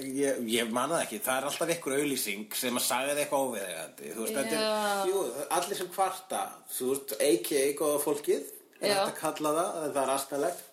[0.00, 3.46] ég, ég man það ekki, það er alltaf ykkur auðlýsing sem að sagði þið eitthvað
[3.46, 4.12] óviðegandi.
[4.14, 4.74] Þú veist, þetta Já.
[4.90, 5.22] er, jú,
[5.56, 6.42] allir sem kvarta,
[6.76, 7.64] þú veist, a.k.a.
[7.80, 8.94] góða fólkið, er Já.
[8.98, 10.64] hægt að kalla það, það er aðstæðlegt.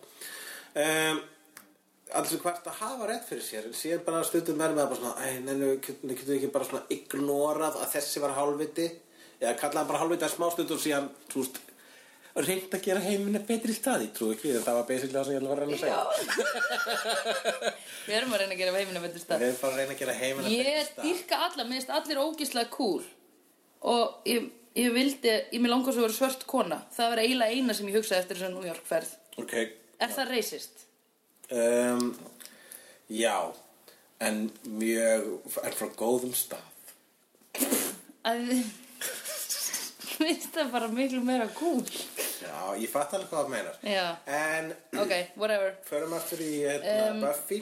[0.78, 1.22] Um,
[2.18, 5.02] allir sem kvarta hafa rétt fyrir sér, en síðan bara stundum verður með það bara
[5.02, 8.90] svona, æ, neinu, getum við ekki bara svona ignorað að þessi var hálfviti,
[9.42, 11.60] eða kalla hann bara hálfviti að smá stundum síðan, þú veist,
[12.46, 15.58] reynd að gera heiminu betri staði, trú ekki, það var basically það sem ég var
[15.58, 16.00] að reyna að segja.
[18.08, 19.42] Við erum að reyna að gera heimina betur stað.
[19.42, 21.04] Við erum bara að reyna að gera heimina betri Ég stað.
[21.08, 23.04] dýrka alla, mér finnst allir ógislega cool
[23.94, 27.58] og ég, ég vildi, ég mér langar svo að vera svört kona það var eiginlega
[27.58, 29.12] eina sem ég hugsaði eftir þess að New York ferð
[29.44, 29.54] Ok,
[30.02, 30.84] Er það racist?
[31.54, 32.08] um,
[33.14, 33.36] já,
[34.26, 34.40] en
[34.78, 35.28] mjög,
[35.62, 36.74] en frá góðum stað.
[38.28, 38.50] Að
[40.18, 41.84] finnst það bara miklu meira cool
[42.42, 43.78] Já, ég fatt alveg hvað það meinar.
[43.88, 44.06] Já,
[44.38, 44.72] En,
[45.04, 47.62] ok, whatever förum aftur í hérna, Um, Buffy.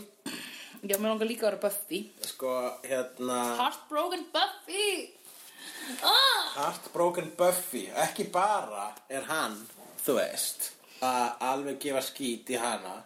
[0.85, 1.99] Já, mér langar líka að vera Buffy
[2.29, 2.51] Sko,
[2.85, 4.89] hérna, Heartbroken Buffy
[6.05, 6.43] ah!
[6.59, 9.55] Heartbroken Buffy, ekki bara er hann,
[10.05, 10.69] þú veist,
[11.01, 12.99] að alveg gefa skít í hana,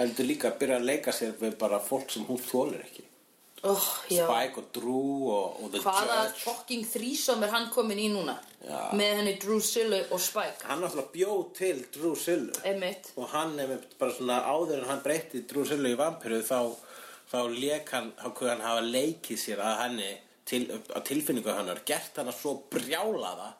[0.00, 3.05] heldur líka að byrja að leika sér við bara fólk sem hún þólir ekki.
[3.72, 3.86] Oh.
[4.06, 6.42] Spike og Drew og, og The Hvaða Judge.
[6.44, 8.36] fucking þrísom er hann komin í núna?
[8.66, 8.80] Já.
[8.98, 12.54] Með henni Drew Sillu og Spike Hann náttúrulega bjóð til Drew Sillu.
[12.66, 16.72] Einmitt og hann er bara svona áður en hann breytti Drúsillu í vampiru þá,
[17.30, 20.10] þá lék hann, hann hafa leikið sér að henni
[20.46, 23.52] til, að tilfinningu hennar, gert hana svo brjálaða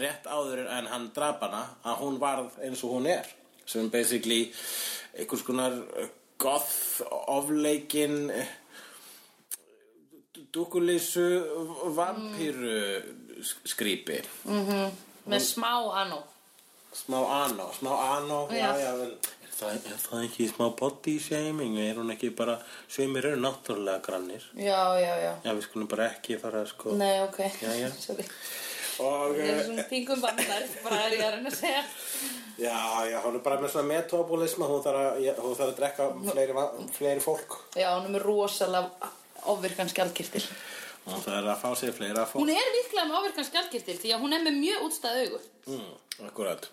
[0.00, 3.28] rétt áður en hann drap hana að hún varð eins og hún er
[3.68, 4.48] sem basically
[5.14, 5.76] einhvers konar
[6.40, 8.32] goth ofleikin
[10.54, 11.24] dúkulísu
[11.96, 12.78] vampiru
[13.66, 14.20] skrýpi
[15.28, 15.72] Með smá
[16.04, 16.22] anó
[16.94, 17.90] Smá anó, smá
[18.20, 18.76] anó, já, Já.
[18.78, 21.74] já, en er það, er það ekki smá body shaming?
[21.82, 22.54] Er hún ekki bara,
[22.86, 24.44] sveimir eru náttúrulega grannir?
[24.54, 26.94] Já, já, já Já, við skulum bara ekki fara, sko.
[26.94, 27.90] Nei, ok Jæja.
[28.04, 28.28] Sorry
[29.02, 31.82] Og, Ég er eh, svona pingum vandar Bara er ég að reyna að segja
[32.62, 32.78] já,
[33.10, 36.04] já, hún er bara með svona metabolisma, hún þarf að, já, hún þarf að drekka
[36.30, 36.54] fleiri,
[36.94, 37.56] fleiri fólk.
[37.74, 39.08] Já, hún er með rosalega
[39.52, 40.44] ofvirkan skjaldkirtil
[41.04, 42.40] Hún þarf að fá sér fleira fólk.
[42.40, 45.92] Hún er líklega með ofvirkan skjaldkirtil Því að hún er með mjög útstæð augu Mm,
[46.28, 46.66] akkurat.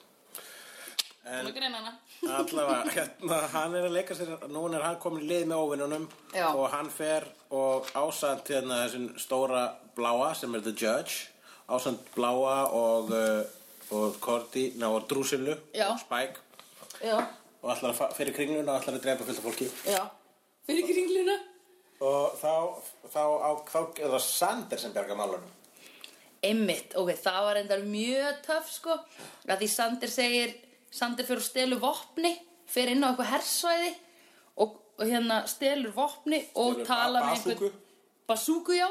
[1.23, 1.91] Er hana
[2.37, 6.07] Allavega, hérna, hann er að leika sér, núna er hann komin í lið með óvinnunum
[6.35, 6.47] Já.
[6.53, 9.61] og hann fer og ásand hérna þessum stóra
[9.97, 11.29] bláa sem er The Judge,
[11.71, 15.87] ásand bláa og, uh, og Cordy, ná, og Drúsilu, Já.
[15.93, 16.41] og Spike
[17.01, 17.15] Já,
[17.61, 20.01] og allar að fyrir kringluna og allar að drepa fullt af fólki já
[20.69, 21.39] Fyrir kringluna
[22.01, 22.53] og þá,
[23.13, 25.49] þá, á, þá er það Sander sem bjarga málunum.
[26.41, 28.95] Einmitt, ok, það var endar mjög töff sko
[29.45, 30.55] að því Sander segir
[30.91, 32.31] Sander fyrir að stelu vopni
[32.71, 33.91] fyrir inn á eitthvað hersvæði
[34.63, 37.71] og, og hérna stelur vopni og tala með bazooku.
[38.31, 38.87] Basúku, já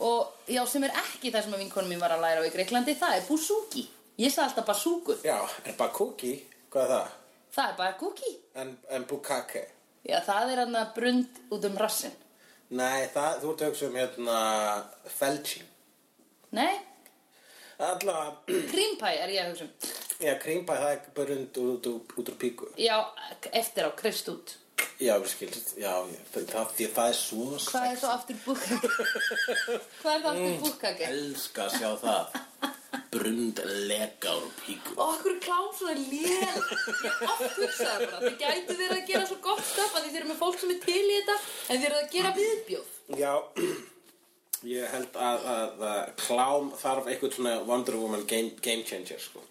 [0.00, 2.52] og já, sem er ekki það sem að vinkonum mín var að læra á í
[2.54, 3.82] Greiklandi, það er Búsúki
[4.20, 6.32] ég sagði alltaf Basúku, Já, en Bakuki,
[6.72, 7.10] hvað er það?
[7.56, 8.30] það er bara kúki
[8.60, 9.62] En, en Bukake?
[10.04, 12.14] já, það er hann að brund út um rassin
[12.70, 14.36] Nei, það, þú ert að hugsa um hérna
[15.18, 15.62] Felchi.
[16.54, 16.76] nei,
[17.80, 18.36] Allavega,
[18.70, 19.72] krímpæ er ég að hugsa um
[20.20, 22.68] Já, krímpæ, það er bara út, út, úr píku.
[22.76, 22.96] já,
[23.52, 24.56] eftir á, krist út
[25.00, 25.92] Já, skilst, já,
[26.32, 28.90] það, því að það er svo Hvað er svo aftur búkkake?
[30.00, 31.08] Hvað er það aftur búkkake?
[31.10, 32.38] Elska að sjá það.
[33.10, 34.94] Brund leka úr píku.
[34.96, 36.58] Og okkur klám svona lél
[37.04, 40.30] Ég oft hugsaði bara Þið gætu verið að gera svo gott stöf að þið eru
[40.30, 43.32] með fólk sem er til í þetta En þið eru að gera viðbjóð Já,
[44.74, 49.42] ég held að, að, að klám þarf eitthvað svona Wonder Woman game, game changer, sko.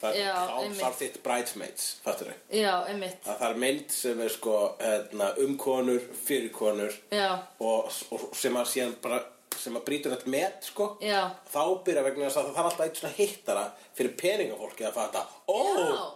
[0.00, 0.34] Það, Já,
[0.76, 2.40] þarf þitt bridesmaids, fattur þau?
[2.52, 7.30] Já, einmitt að það er mynd sem er sko hérna, um konur, fyrir konur Já,
[7.64, 9.22] og, og sem að síðan bara
[9.56, 11.22] sem að brýtur þetta met sko já,
[11.52, 13.66] þá byrja vegna þess að það þarf alltaf eitt svona hittara
[13.96, 15.26] fyrir peningafólki að fatta.
[15.48, 16.06] Ó, Já.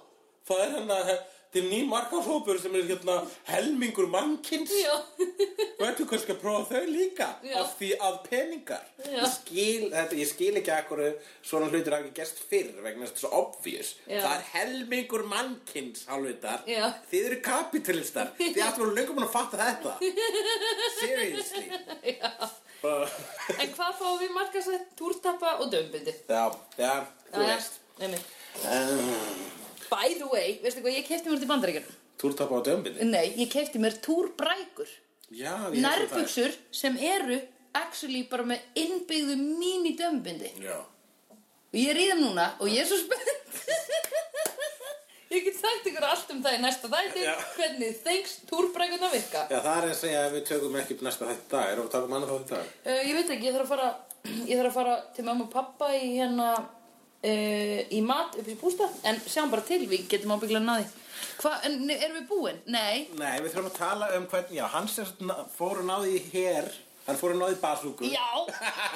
[0.50, 1.18] það er hérna
[1.50, 3.16] til ný markaflópur sem er hérna
[3.48, 4.92] helmingur mannkins já.
[5.80, 7.26] Og ertu kannski að prófa þau líka?
[7.42, 7.56] Já.
[7.64, 8.84] af því að peningar.
[9.08, 11.02] Ég skil, þetta, ég skil ekki akkur
[11.42, 13.92] svona hlutir hafi ekki gerst fyrr vegna þess að þetta er svo obvious.
[14.06, 16.84] Það er helmingur mannkins hálfvitar Já.
[17.10, 19.96] þið eru kapitalistar þið ættum að löngum að fatta þetta.
[21.00, 21.66] Seriously.
[22.14, 22.30] Já.
[22.80, 26.14] En hvað fáum við markasett túrtappa og dömbindi?
[26.28, 26.44] já,
[26.80, 26.94] já,
[27.32, 28.14] þú veist um,
[29.90, 31.96] By the way, veistu hvað ég kefti mér til bandaríkjunum?
[32.20, 34.88] Túrtapa á dömbinni Nei, ég keipti mér túrbrækur.
[35.30, 37.38] Það Nærbuxur sem eru
[37.76, 40.50] actually bara með innbyggðu mín í dömbindi.
[40.64, 40.80] Já.
[41.70, 43.36] Og ég er í þeim núna og ég er svo spennt
[45.30, 47.20] Ég get sagt ykkur allt um það í næsta þætti.
[47.56, 49.44] Hvernig þengs túrbrækurna virka.
[49.52, 51.68] Já, það er að segja að við tökum ekki upp næsta þetta dag.
[51.74, 52.72] Erum við að taka um annað þá þetta dag?
[52.90, 53.90] uh, Ég veit ekki, ég þarf að fara
[54.50, 58.56] Ég þarf að fara til mamma og pappa í hérna uh, Í mat upp í
[58.60, 60.90] bústa En sjáum bara til, við getum ábygglega náði
[61.40, 62.58] Hvað, en erum við búin?
[62.66, 63.06] Nei.
[63.16, 64.66] Nei, við þurfum að tala um hvernig Já,
[65.30, 66.68] ná- fór að náði hér
[67.06, 68.26] Hann fór að náði basúku Já,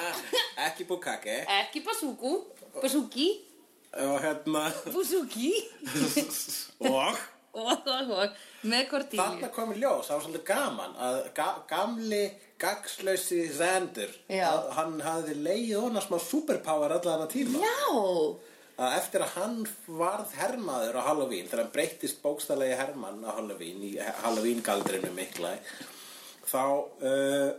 [0.67, 1.39] Ekki bukake.
[1.61, 2.35] Ekki basúku
[2.81, 3.29] Basúki
[3.95, 4.65] Og hérna.
[4.91, 5.53] Basúki
[6.91, 7.21] Og?
[7.55, 8.33] Og, og, og,
[8.67, 12.23] með kortílu Þarna kom í ljós, það var svolítið gaman að ga gamli
[12.59, 14.49] gagslausi Zander, Já.
[14.49, 17.61] að hann hafði leið hona smá superpower allan að tíma.
[17.63, 17.95] Já,
[18.75, 23.83] að eftir að hann varð hermaður á Halloween þegar hann breyttist bókstælegi hermann á Halloween
[23.87, 23.93] í
[24.23, 25.53] Halloween galdrinu mikla
[26.45, 27.51] þá uh,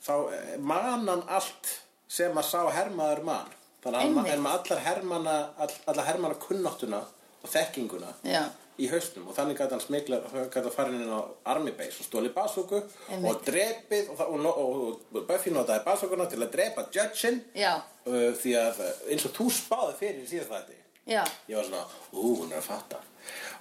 [0.00, 1.74] þá uh, man hann allt
[2.10, 3.52] sem að sá hermaður man
[3.84, 7.00] þannig að með allar hermanna all, allar hermanna kunnáttuna
[7.42, 8.42] og þekkinguna Já.
[8.80, 9.28] í hausnum.
[9.30, 10.18] Og þannig gæti hann smikla
[10.52, 11.20] gæti hann farin inn á
[11.54, 12.82] Army Base og stóli basúku
[13.24, 17.74] og drepið og, það- og, og, og Buffy notaði basúkuna til að drepa Judgein já,
[18.06, 20.78] uh, því að uh, eins og þú spáði fyrir síðast þetta
[21.10, 21.22] já.
[21.48, 23.00] Ég var svona, ú, hún er að fatta.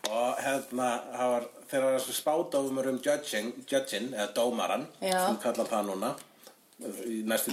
[0.09, 5.39] Og hérna, það var þegar það var þessu spádófumur um judging, judging eða dómaran, sem
[5.43, 6.11] kallar það núna
[7.07, 7.51] í næstu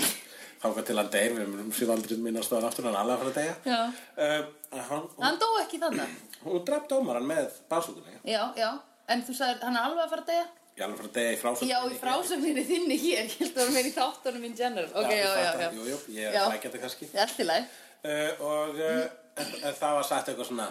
[0.66, 3.16] þangað til hann deyr, við erum síðan aldrei minnast á hann aftur, hann er alveg
[3.16, 3.56] að fara að deyja.
[3.66, 3.80] Já.
[4.26, 4.52] um,
[4.90, 6.14] hann, Hann dó ekki þannig
[6.46, 8.70] hún draf dómaran með basúkunni Já, já,
[9.10, 10.46] en þú sagðir hann er alveg að fara að deyja?
[10.76, 13.36] ég er alveg að fara að deyja í frásögn Já, í frásögninni þinni hér, ég
[13.40, 16.34] held að það var meira í þáttunum in general Ok, já, já, já jú, ég
[16.36, 16.40] Já.
[16.42, 17.08] er flækjandi kannski.
[17.24, 17.70] Allt í læg
[18.06, 19.06] uh, og uh,
[19.40, 20.68] en, en það var sagt eitthvað svona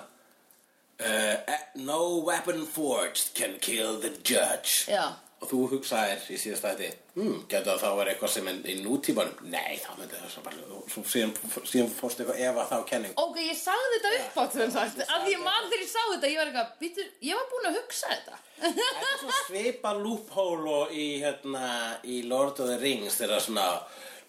[1.00, 4.86] uh, no weapon forged can kill the judge.
[4.88, 5.10] Já,
[5.46, 8.76] og þú hugsaðir í síðast þætti hmm, getur það þá verið eitthvað sem er í
[8.82, 9.42] nútímanum?
[9.52, 11.34] Nei, þá myndi það svo bara og svo síðan,
[11.70, 13.14] síðan fórst eitthvað ef að þá kenning.
[13.22, 16.02] Ok, ég sagði þetta upp átt sem sagt Af því ég man þegar ég sá
[16.02, 18.40] þetta, ég var eitthvað Býtur, ég var búin að hugsa þetta.
[18.66, 21.68] Þetta er svona svipa loophole í, hérna,
[22.02, 23.68] í Lord of the Rings þegar svona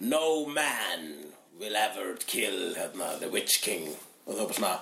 [0.04, 3.88] No man will ever kill hérna, the Witch King.
[4.26, 4.74] Og þá bara svona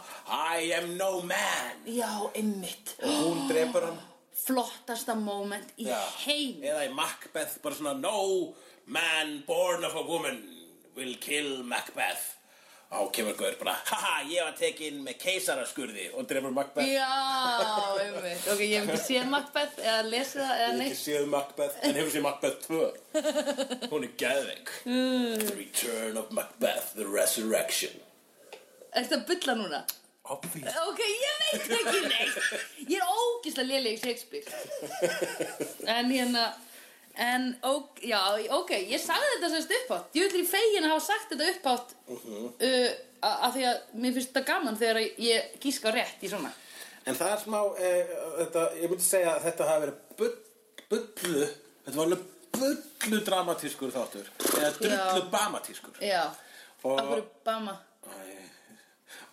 [0.58, 1.84] I am no man.
[1.86, 2.96] Já, einmitt.
[3.04, 4.02] Og hún drepur hann
[4.44, 5.98] Flottasta moment í Já.
[6.26, 8.54] heim eða í Macbeth bara svona No
[8.86, 10.42] man born of a woman
[10.96, 12.30] will kill Macbeth.
[12.94, 16.10] Og kemur Gaur bara haha ég var tekinn með keisaraskurði.
[16.14, 16.86] Og drefur Macbeth.
[16.86, 17.08] Já,
[18.04, 18.44] einmitt.
[18.52, 20.92] Ok, ég hef ekki séð Macbeth eða lesið það Ég eða hef neitt.
[20.92, 22.84] ekki séð Macbeth en hefur séð Macbeth 2
[23.94, 24.70] Hún er geðveik.
[24.84, 27.96] The Return of Macbeth, The Resurrection.
[28.94, 29.82] Ertu að bulla núna?
[30.24, 30.76] Obvious.
[30.88, 32.36] Ok, ég veit ekki neitt.
[32.88, 34.48] Ég er ógislega léleg í Shakespeare.
[35.96, 36.46] En hérna
[37.14, 38.18] En, ok, já,
[38.56, 41.92] ok, ég sagði þetta semst uppátt Ég vil í fegin að hafa sagt þetta uppátt
[42.10, 42.88] uh,
[43.22, 46.50] a- Af því að mér finnst þetta gaman þegar ég gíska rétt í svona.
[47.06, 48.10] En það er smá, eh,
[48.40, 50.34] þetta, ég myndi segja að þetta hafi verið bull,
[50.90, 51.46] bullu
[51.84, 52.26] Þetta var alveg
[52.58, 56.02] bullu dramatískur þáttur Eða drullu bamatískur.
[56.02, 57.76] Já, af hverju bama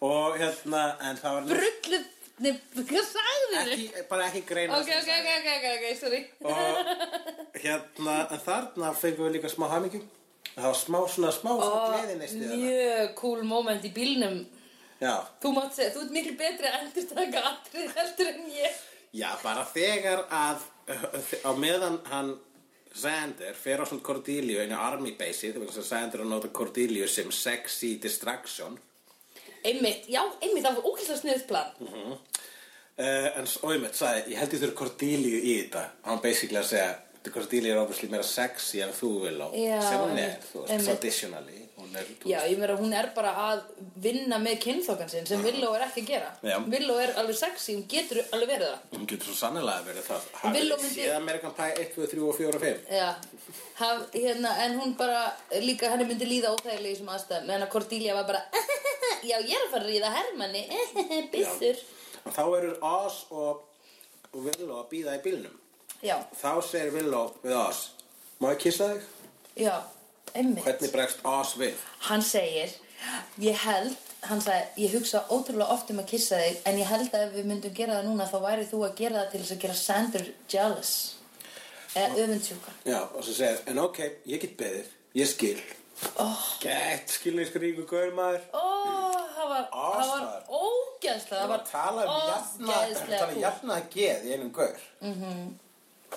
[0.02, 2.00] Og hérna, en það var Brullu,
[2.42, 4.00] nei, hvað sagði þið?
[4.10, 6.22] bara ekki greina Ok, ok, ok, ok, ok, ok, sorry.
[6.50, 10.08] Og hérna, en þarna fengum við líka smá hamingjum
[10.52, 14.42] Það var smá svona, smá svona gleðinesti þarna Mjög cool moment í bílnum.
[15.02, 18.82] Já, Þú mátt segja, þú ert miklu betri að endur taka atrið heldur en ég.
[19.18, 20.66] Já, bara þegar að
[21.46, 22.34] á meðan hann
[22.92, 27.32] Sander fer á svona Cordelia inn á Army Base þegar Sander að nota Cordelia sem
[27.32, 28.76] sexy distraction
[29.64, 31.72] Einmitt, já, einmitt, það var ókvæmst sniðt plan.
[31.82, 35.86] Uh, en og einmitt sagði, ég held ég þurfi Cordelia í þetta.
[36.08, 36.92] Hann basically að segja
[37.22, 39.48] "Þetta Cordelia er obviously meira sexy en þú vil á.
[39.88, 41.62] Sem hún er, þú veist, traditionally
[41.96, 43.62] er, Já, ég meira, hún er bara að
[44.04, 46.30] vinna með kynþokkan sinn sem Villó er ekki að gera.
[46.46, 46.58] Já.
[46.72, 48.86] Villó er alveg sexy, hún getur alveg verið það.
[48.96, 50.28] Hún getur svo sannlega verið það.
[50.42, 53.10] Hafið þið séð American Pie 1, 2, 3 og 4 og 5 Já,
[53.82, 55.24] haf, hérna, en hún bara
[55.66, 58.46] líka henni myndi líða óþægilega í þessum aðstæðum en að Cordelia var bara
[59.22, 60.62] Já, ég er að fara að ríða Hermanni
[61.34, 61.82] Byssur
[62.26, 63.64] og þá eru Oz og,
[64.32, 65.58] og Willow að býða í bílnum
[66.06, 67.82] Já, þá segir Willow við Oz
[68.42, 69.10] má ég kissa þig?
[69.66, 69.76] já,
[70.34, 71.76] einmitt hvernig bregst Oz við?
[72.08, 72.72] Hann segir,
[73.44, 73.98] ég held,
[74.30, 77.36] hann sagði, ég hugsa ótrúlega oft um að kissa þig, en ég held að ef
[77.36, 79.78] við myndum gera það núna, þá væri þú að gera það til þess að gera
[79.82, 80.94] Sander jealous.
[81.92, 82.74] Eða öfundsjúka.
[82.88, 84.00] já, og svo segir, en ok,
[84.32, 84.92] ég get beðið
[85.22, 85.60] ég skil
[86.18, 86.46] Oh.
[86.64, 89.11] gett skilningskríku gaur maður það
[89.72, 93.42] var, það var ógeðslega Það Það var var að tala um um kúl.
[93.42, 94.80] jafna geð í einum gaur.
[95.02, 95.52] Mm -hmm.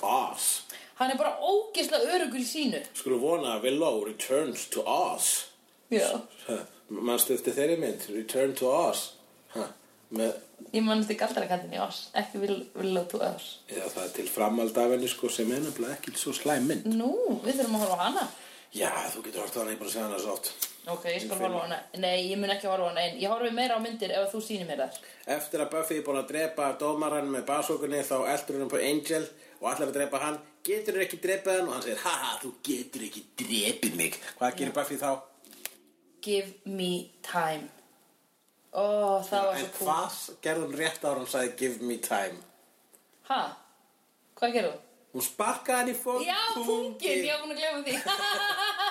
[0.03, 0.47] Oz.
[0.95, 5.47] Hann er bara ógeðslega örugur í sínu Skulum vona að Willow returns to Oz.
[5.90, 6.22] Já
[6.88, 9.12] Manstu eftir þeirri mynd, Return to Oz.
[9.55, 9.64] Ha,
[10.11, 10.34] með,
[10.74, 14.05] Ég mannst ekki alltaf að kattin í oss Ekki vil, vil lótu oss eða það
[14.05, 16.86] er til framald af henni sko sem er nefnilega ekki svo slæm mynd.
[16.99, 18.28] Nú, við þurfum að horfa á hana
[18.74, 20.53] Já, þú getur hort á hana, ég er að segja hana svo oft.
[20.85, 23.32] Ok, ég skal horfa á hana Nei, ég mun ekki horfa á hana einn Ég
[23.32, 24.99] horfi meira á myndir ef þú sýnir mér þar
[25.39, 29.28] Eftir að Buffy er búin að drepa dómaran með basókunni þá eldur hún på Angel
[29.64, 30.35] og allar að drepa hann.
[30.66, 31.68] Getur ekki drepað hann?
[31.70, 34.18] Og hann segir, haha, þú getur ekki drepið mig.
[34.37, 35.11] Hvað gerir Buffy þá?
[36.24, 36.91] Give me
[37.24, 37.70] time
[38.74, 41.99] Ó, það var En svo cool hvað gerði hún rétt ára og sagði give me
[42.03, 42.41] time?
[43.28, 43.43] Ha?
[44.41, 44.72] Hvað gerðu?
[45.14, 47.95] Hún sparkaði hann í fólk Já, pungin, ég var búin að glemma því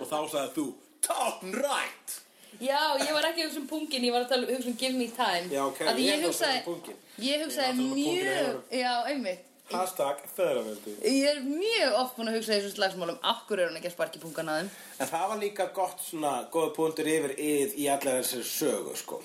[0.00, 0.66] Og þá sagði þú,
[1.06, 2.18] talking right
[2.60, 4.98] Já, ég var ekki að hugsa um pungin, ég var að tala hugsa um give
[4.98, 5.46] me time.
[5.48, 6.98] Já, ok, Af því ég ég að tala um punginn.
[7.16, 9.48] ég Ég hugsaði ætla að tala um punginn í mjög, já, einmitt.
[9.72, 13.78] Hashtag feðraveldi Ég er mjög oft búin að hugsa í þessum slagsmálum Akkur er hún
[13.78, 14.70] ekki að sparki pungan að þeim?
[14.98, 19.22] En það var líka gott svona, góða punktur yfir yð í allar þessari sögu, sko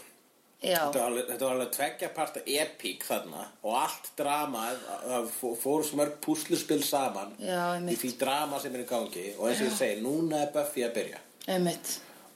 [0.58, 4.64] Þetta var alveg, þetta var alveg tveggja parta epík þarna og allt drama,
[5.03, 9.45] það fó- fór smörg púsluspil saman Já, í því drama sem er í gangi og
[9.51, 11.20] eins og ég segi, núna er Buffy að byrja.
[11.53, 11.91] Einmitt.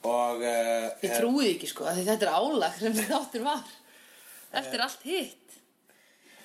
[0.05, 3.65] Og uh, Ég trúi ekki sko, þetta er álag sem þáttur var.
[4.61, 5.57] Eftir allt hitt.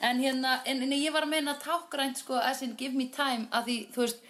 [0.04, 3.48] En hérna, en, en ég var að meina tákgrænt sko as in give me time
[3.52, 4.24] að því, þú veist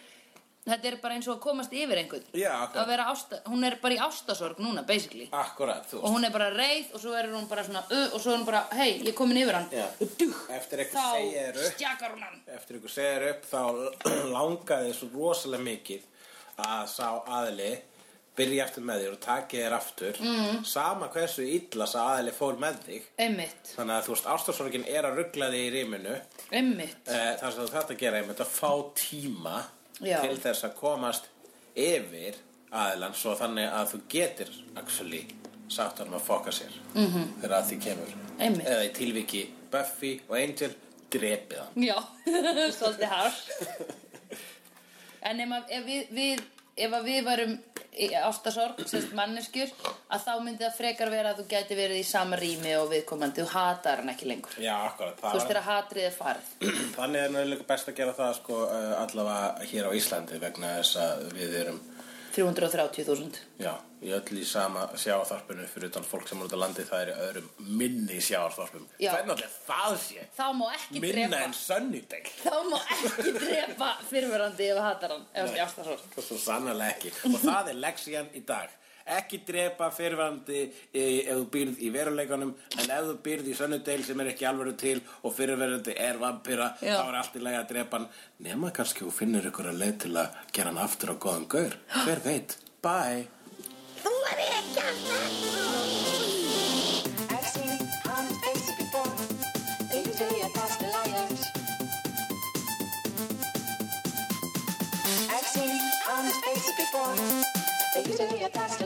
[0.67, 2.25] Þetta er bara eins og að komast yfir einhvern.
[2.35, 2.81] Já, akkurat.
[2.83, 5.29] Að vera ásta, Hún er bara í ástasorg núna, basically.
[5.31, 6.15] Akkurat, þú Og veist.
[6.17, 8.47] hún er bara reið og svo er hún bara svona uh, Og svo er hún
[8.49, 9.69] bara, hei, ég er komin yfir hann.
[9.71, 9.87] Já.
[10.03, 11.75] Og dug, Eftir eitthvað þá segir upp.
[11.77, 12.41] stjakar hún hann.
[12.59, 13.61] Eftir ykkur segir upp þá
[14.37, 16.09] langaði svo rosalega mikið
[16.67, 17.07] að sá
[17.39, 17.71] aðli
[18.37, 20.19] byrja eftir með þér og taki þér aftur.
[20.21, 20.59] Mm.
[20.69, 23.07] sama hversu illa sá aðli fór með þig.
[23.23, 26.19] Einmitt, þannig að þú veist ástarsorgin er að ruggla þig í rýminu
[26.51, 26.99] einmitt.
[27.09, 29.55] Eh, það sem þú þarft að gera einmitt að fá tíma
[30.01, 30.21] Já.
[30.21, 31.29] til þess að komast
[31.77, 32.37] yfir
[32.71, 35.23] aðilann svo þannig að þú getur actually
[35.73, 37.29] sagt hann að fokka sér -hmm.
[37.41, 38.67] þegar að því kemur Einmitt.
[38.67, 40.75] eða í tilviki Buffy og Angel
[41.11, 41.97] drepið hann Já,
[42.79, 43.51] svolítið harsh
[45.27, 46.43] En ef, ef við, við
[46.77, 47.59] ef við varum
[47.97, 49.73] ástasorg sérst manneskjur
[50.13, 53.45] að þá myndi það frekar vera að þú gæti verið í sama rými og viðkomandi.
[53.45, 54.57] Þú hatar hann ekki lengur.
[54.61, 56.53] Já, akkurat, þú veist var, þegar hatrið er farið.
[56.97, 58.63] Þannig er náttúrulega best að gera það sko,
[59.01, 61.83] allavega hér á Íslandi vegna þess að við erum
[62.37, 63.73] 330.000 já,
[64.05, 67.23] í öll í sama sjáarþorpinu fyrir utan fólk sem er út á landi það er
[67.27, 69.11] öðrum minni sjáarþorpum Já.
[69.15, 70.27] Hvernig allir það sé?
[70.37, 75.17] þá má ekki Minna drepa en Sunnydale þá má ekki drepa fyrirverandi ef hann það
[75.37, 77.15] er ástasorg Það er svo sannarlega ekki.
[77.31, 82.51] Og það er leksían í dag Ekki drepa fyrirverandi ef þú býrð í veruleikanum
[82.81, 86.73] En ef þú býrð í Sunnydale sem er ekki alveg til Og fyrirverandi er vampíra
[86.83, 86.97] Já.
[86.99, 88.09] Þá er allt í lagi að drepa hann
[88.49, 91.79] Nema kannski þú finnur ykkur að leið til að gera hann aftur á góðan gaur
[92.05, 93.27] Hver veit, bye
[97.29, 99.13] I've seen honest faces before.
[99.91, 101.43] They usually are past the liars.
[105.29, 107.15] I've seen honest faces before.
[107.95, 108.86] They usually are past the